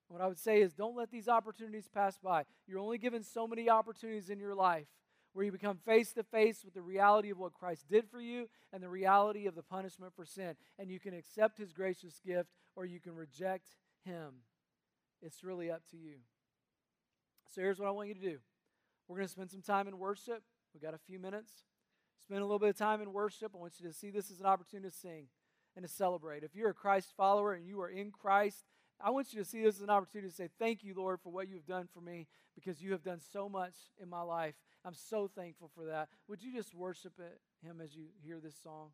What 0.08 0.20
I 0.20 0.26
would 0.26 0.38
say 0.38 0.60
is 0.60 0.72
don't 0.72 0.96
let 0.96 1.10
these 1.10 1.28
opportunities 1.28 1.88
pass 1.92 2.18
by. 2.18 2.44
You're 2.66 2.78
only 2.78 2.98
given 2.98 3.22
so 3.22 3.46
many 3.46 3.68
opportunities 3.68 4.30
in 4.30 4.38
your 4.38 4.54
life 4.54 4.86
where 5.32 5.44
you 5.44 5.52
become 5.52 5.78
face 5.84 6.12
to 6.12 6.22
face 6.22 6.64
with 6.64 6.74
the 6.74 6.82
reality 6.82 7.30
of 7.30 7.38
what 7.38 7.52
Christ 7.52 7.86
did 7.90 8.08
for 8.08 8.20
you 8.20 8.48
and 8.72 8.82
the 8.82 8.88
reality 8.88 9.46
of 9.46 9.54
the 9.54 9.62
punishment 9.62 10.12
for 10.14 10.24
sin. 10.24 10.54
And 10.78 10.90
you 10.90 11.00
can 11.00 11.12
accept 11.12 11.58
his 11.58 11.72
gracious 11.72 12.20
gift 12.24 12.50
or 12.74 12.86
you 12.86 13.00
can 13.00 13.14
reject 13.14 13.68
him. 14.04 14.42
It's 15.20 15.42
really 15.44 15.70
up 15.70 15.82
to 15.90 15.96
you. 15.96 16.16
So 17.52 17.60
here's 17.60 17.78
what 17.78 17.88
I 17.88 17.92
want 17.92 18.08
you 18.08 18.14
to 18.14 18.20
do 18.20 18.38
we're 19.08 19.16
going 19.16 19.28
to 19.28 19.32
spend 19.32 19.50
some 19.50 19.62
time 19.62 19.88
in 19.88 19.98
worship. 19.98 20.42
We've 20.72 20.82
got 20.82 20.94
a 20.94 20.98
few 20.98 21.18
minutes. 21.18 21.50
Spend 22.22 22.40
a 22.40 22.44
little 22.44 22.58
bit 22.58 22.70
of 22.70 22.78
time 22.78 23.00
in 23.00 23.12
worship. 23.12 23.52
I 23.54 23.58
want 23.58 23.74
you 23.80 23.86
to 23.88 23.94
see 23.94 24.10
this 24.10 24.30
as 24.30 24.40
an 24.40 24.46
opportunity 24.46 24.88
to 24.90 24.94
sing 24.94 25.26
and 25.76 25.84
to 25.84 25.90
celebrate. 25.90 26.42
If 26.42 26.54
you're 26.54 26.70
a 26.70 26.74
Christ 26.74 27.12
follower 27.16 27.52
and 27.52 27.66
you 27.66 27.80
are 27.80 27.88
in 27.88 28.10
Christ, 28.10 28.64
I 29.00 29.10
want 29.10 29.32
you 29.32 29.38
to 29.40 29.44
see 29.44 29.62
this 29.62 29.76
as 29.76 29.82
an 29.82 29.90
opportunity 29.90 30.30
to 30.30 30.34
say, 30.34 30.48
Thank 30.58 30.82
you, 30.82 30.94
Lord, 30.94 31.20
for 31.20 31.30
what 31.30 31.48
you've 31.48 31.66
done 31.66 31.88
for 31.92 32.00
me 32.00 32.26
because 32.54 32.80
you 32.80 32.92
have 32.92 33.02
done 33.02 33.20
so 33.32 33.48
much 33.48 33.74
in 34.02 34.08
my 34.08 34.22
life. 34.22 34.54
I'm 34.84 34.94
so 34.94 35.28
thankful 35.28 35.70
for 35.74 35.84
that. 35.86 36.08
Would 36.28 36.42
you 36.42 36.54
just 36.54 36.74
worship 36.74 37.12
it, 37.18 37.40
Him 37.66 37.80
as 37.82 37.94
you 37.94 38.04
hear 38.24 38.40
this 38.40 38.56
song? 38.62 38.90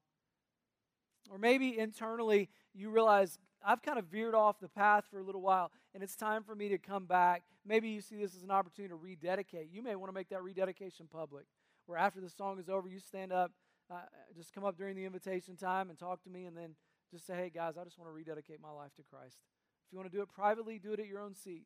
Or 1.31 1.39
maybe 1.39 1.79
internally 1.79 2.49
you 2.75 2.91
realize 2.91 3.39
I've 3.65 3.83
kind 3.83 3.99
of 3.99 4.07
veered 4.07 4.35
off 4.35 4.59
the 4.59 4.69
path 4.69 5.05
for 5.11 5.21
a 5.21 5.23
little 5.23 5.41
while 5.41 5.71
and 5.95 6.03
it's 6.03 6.17
time 6.17 6.43
for 6.43 6.55
me 6.55 6.69
to 6.71 6.79
come 6.79 7.07
back. 7.07 7.45
Maybe 7.65 7.91
you 7.91 8.01
see 8.01 8.17
this 8.17 8.35
as 8.35 8.43
an 8.43 8.51
opportunity 8.51 8.91
to 8.91 8.97
rededicate. 8.97 9.69
You 9.71 9.83
may 9.83 9.95
want 9.95 10.09
to 10.09 10.15
make 10.15 10.31
that 10.31 10.43
rededication 10.43 11.07
public, 11.11 11.45
where 11.93 12.01
after 12.01 12.23
the 12.23 12.31
song 12.31 12.59
is 12.59 12.71
over, 12.71 12.89
you 12.89 12.99
stand 12.99 13.35
up, 13.35 13.53
uh, 13.91 13.97
just 14.35 14.55
come 14.55 14.65
up 14.65 14.79
during 14.79 14.97
the 14.97 15.05
invitation 15.05 15.57
time 15.57 15.91
and 15.91 15.99
talk 15.99 16.23
to 16.23 16.31
me, 16.31 16.47
and 16.47 16.57
then 16.57 16.75
just 17.11 17.27
say, 17.27 17.35
hey, 17.35 17.53
guys, 17.55 17.75
I 17.79 17.85
just 17.85 17.99
want 17.99 18.09
to 18.09 18.15
rededicate 18.15 18.63
my 18.63 18.71
life 18.71 18.95
to 18.97 19.03
Christ. 19.03 19.37
If 19.87 19.93
you 19.93 19.99
want 19.99 20.11
to 20.11 20.17
do 20.17 20.23
it 20.23 20.31
privately, 20.31 20.79
do 20.79 20.95
it 20.95 21.01
at 21.01 21.07
your 21.07 21.21
own 21.21 21.35
seat. 21.35 21.65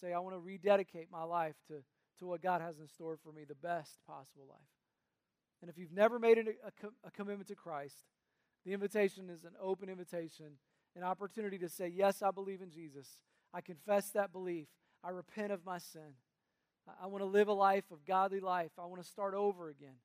Say, 0.00 0.12
I 0.12 0.18
want 0.18 0.34
to 0.34 0.40
rededicate 0.40 1.12
my 1.12 1.22
life 1.22 1.54
to, 1.68 1.74
to 2.18 2.26
what 2.26 2.42
God 2.42 2.60
has 2.60 2.80
in 2.80 2.88
store 2.88 3.16
for 3.22 3.30
me, 3.30 3.44
the 3.44 3.54
best 3.54 4.00
possible 4.04 4.46
life. 4.48 4.58
And 5.62 5.70
if 5.70 5.78
you've 5.78 5.92
never 5.92 6.18
made 6.18 6.38
a, 6.38 6.40
a, 6.40 7.06
a 7.06 7.10
commitment 7.12 7.46
to 7.46 7.54
Christ, 7.54 8.02
the 8.64 8.72
invitation 8.72 9.30
is 9.30 9.44
an 9.44 9.52
open 9.62 9.88
invitation, 9.88 10.58
an 10.96 11.04
opportunity 11.04 11.58
to 11.58 11.68
say, 11.68 11.86
Yes, 11.86 12.20
I 12.20 12.32
believe 12.32 12.62
in 12.62 12.72
Jesus. 12.72 13.20
I 13.54 13.60
confess 13.60 14.10
that 14.10 14.32
belief. 14.32 14.66
I 15.04 15.10
repent 15.10 15.52
of 15.52 15.64
my 15.64 15.78
sin. 15.78 16.14
I, 17.02 17.06
want 17.06 17.22
to 17.22 17.26
live 17.26 17.48
a 17.48 17.52
life 17.52 17.90
of 17.90 18.04
godly 18.04 18.40
life. 18.40 18.72
I 18.78 18.86
want 18.86 19.02
to 19.02 19.08
start 19.08 19.34
over 19.34 19.68
again. 19.68 19.96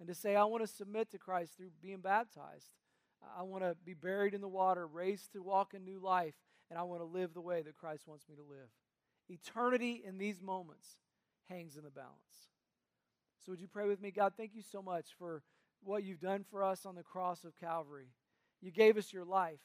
And 0.00 0.08
to 0.08 0.14
say, 0.14 0.36
I 0.36 0.44
want 0.44 0.62
to 0.62 0.72
submit 0.72 1.10
to 1.10 1.18
Christ 1.18 1.56
through 1.56 1.70
being 1.82 2.00
baptized. 2.00 2.70
I 3.36 3.42
want 3.42 3.64
to 3.64 3.76
be 3.84 3.94
buried 3.94 4.34
in 4.34 4.40
the 4.40 4.48
water, 4.48 4.86
raised 4.86 5.32
to 5.32 5.42
walk 5.42 5.74
a 5.74 5.78
new 5.78 5.98
life, 5.98 6.34
and 6.70 6.78
I 6.78 6.82
want 6.82 7.00
to 7.00 7.04
live 7.04 7.34
the 7.34 7.40
way 7.40 7.62
that 7.62 7.76
Christ 7.76 8.06
wants 8.06 8.28
me 8.28 8.36
to 8.36 8.42
live. 8.42 8.68
Eternity 9.28 10.02
in 10.06 10.18
these 10.18 10.40
moments 10.40 10.86
hangs 11.48 11.76
in 11.76 11.84
the 11.84 11.90
balance. 11.90 12.48
So, 13.44 13.52
would 13.52 13.60
you 13.60 13.68
pray 13.68 13.88
with 13.88 14.00
me? 14.00 14.10
God, 14.10 14.34
thank 14.36 14.54
you 14.54 14.62
so 14.62 14.82
much 14.82 15.06
for 15.18 15.42
what 15.82 16.04
you've 16.04 16.20
done 16.20 16.44
for 16.48 16.62
us 16.62 16.86
on 16.86 16.94
the 16.94 17.02
cross 17.02 17.44
of 17.44 17.56
Calvary. 17.56 18.08
You 18.60 18.70
gave 18.70 18.96
us 18.96 19.12
your 19.12 19.24
life. 19.24 19.60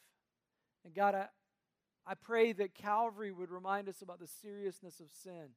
And 0.85 0.93
God, 0.93 1.15
I, 1.15 1.27
I 2.05 2.15
pray 2.15 2.53
that 2.53 2.73
Calvary 2.73 3.31
would 3.31 3.51
remind 3.51 3.87
us 3.87 4.01
about 4.01 4.19
the 4.19 4.27
seriousness 4.27 4.99
of 4.99 5.07
sin 5.11 5.49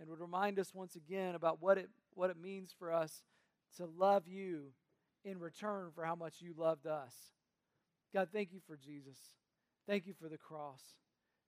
and 0.00 0.08
would 0.08 0.20
remind 0.20 0.58
us 0.58 0.74
once 0.74 0.96
again 0.96 1.34
about 1.34 1.60
what 1.60 1.78
it, 1.78 1.90
what 2.14 2.30
it 2.30 2.40
means 2.40 2.74
for 2.76 2.92
us 2.92 3.22
to 3.76 3.86
love 3.86 4.26
you 4.26 4.72
in 5.24 5.38
return 5.38 5.90
for 5.94 6.04
how 6.04 6.14
much 6.14 6.36
you 6.40 6.54
loved 6.56 6.86
us. 6.86 7.14
God, 8.12 8.28
thank 8.32 8.52
you 8.52 8.60
for 8.66 8.76
Jesus. 8.76 9.18
Thank 9.86 10.06
you 10.06 10.14
for 10.14 10.28
the 10.28 10.38
cross. 10.38 10.80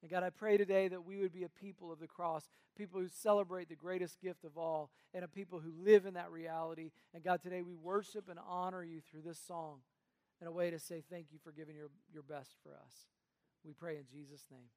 And 0.02 0.10
God, 0.10 0.22
I 0.22 0.30
pray 0.30 0.56
today 0.56 0.88
that 0.88 1.04
we 1.04 1.18
would 1.18 1.32
be 1.32 1.44
a 1.44 1.48
people 1.48 1.90
of 1.90 2.00
the 2.00 2.06
cross, 2.06 2.50
people 2.76 3.00
who 3.00 3.08
celebrate 3.08 3.68
the 3.68 3.76
greatest 3.76 4.20
gift 4.20 4.44
of 4.44 4.58
all, 4.58 4.90
and 5.14 5.24
a 5.24 5.28
people 5.28 5.60
who 5.60 5.72
live 5.82 6.06
in 6.06 6.14
that 6.14 6.30
reality. 6.30 6.90
And 7.14 7.24
God, 7.24 7.40
today 7.42 7.62
we 7.62 7.74
worship 7.74 8.28
and 8.28 8.38
honor 8.46 8.84
you 8.84 9.00
through 9.00 9.22
this 9.22 9.38
song 9.38 9.78
in 10.40 10.46
a 10.46 10.52
way 10.52 10.70
to 10.70 10.78
say 10.78 11.02
thank 11.08 11.26
you 11.32 11.38
for 11.42 11.52
giving 11.52 11.76
your, 11.76 11.88
your 12.12 12.24
best 12.24 12.56
for 12.62 12.72
us. 12.74 13.06
We 13.64 13.72
pray 13.72 13.96
in 13.96 14.04
Jesus' 14.12 14.44
name. 14.50 14.68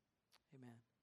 Amen. 0.55 0.94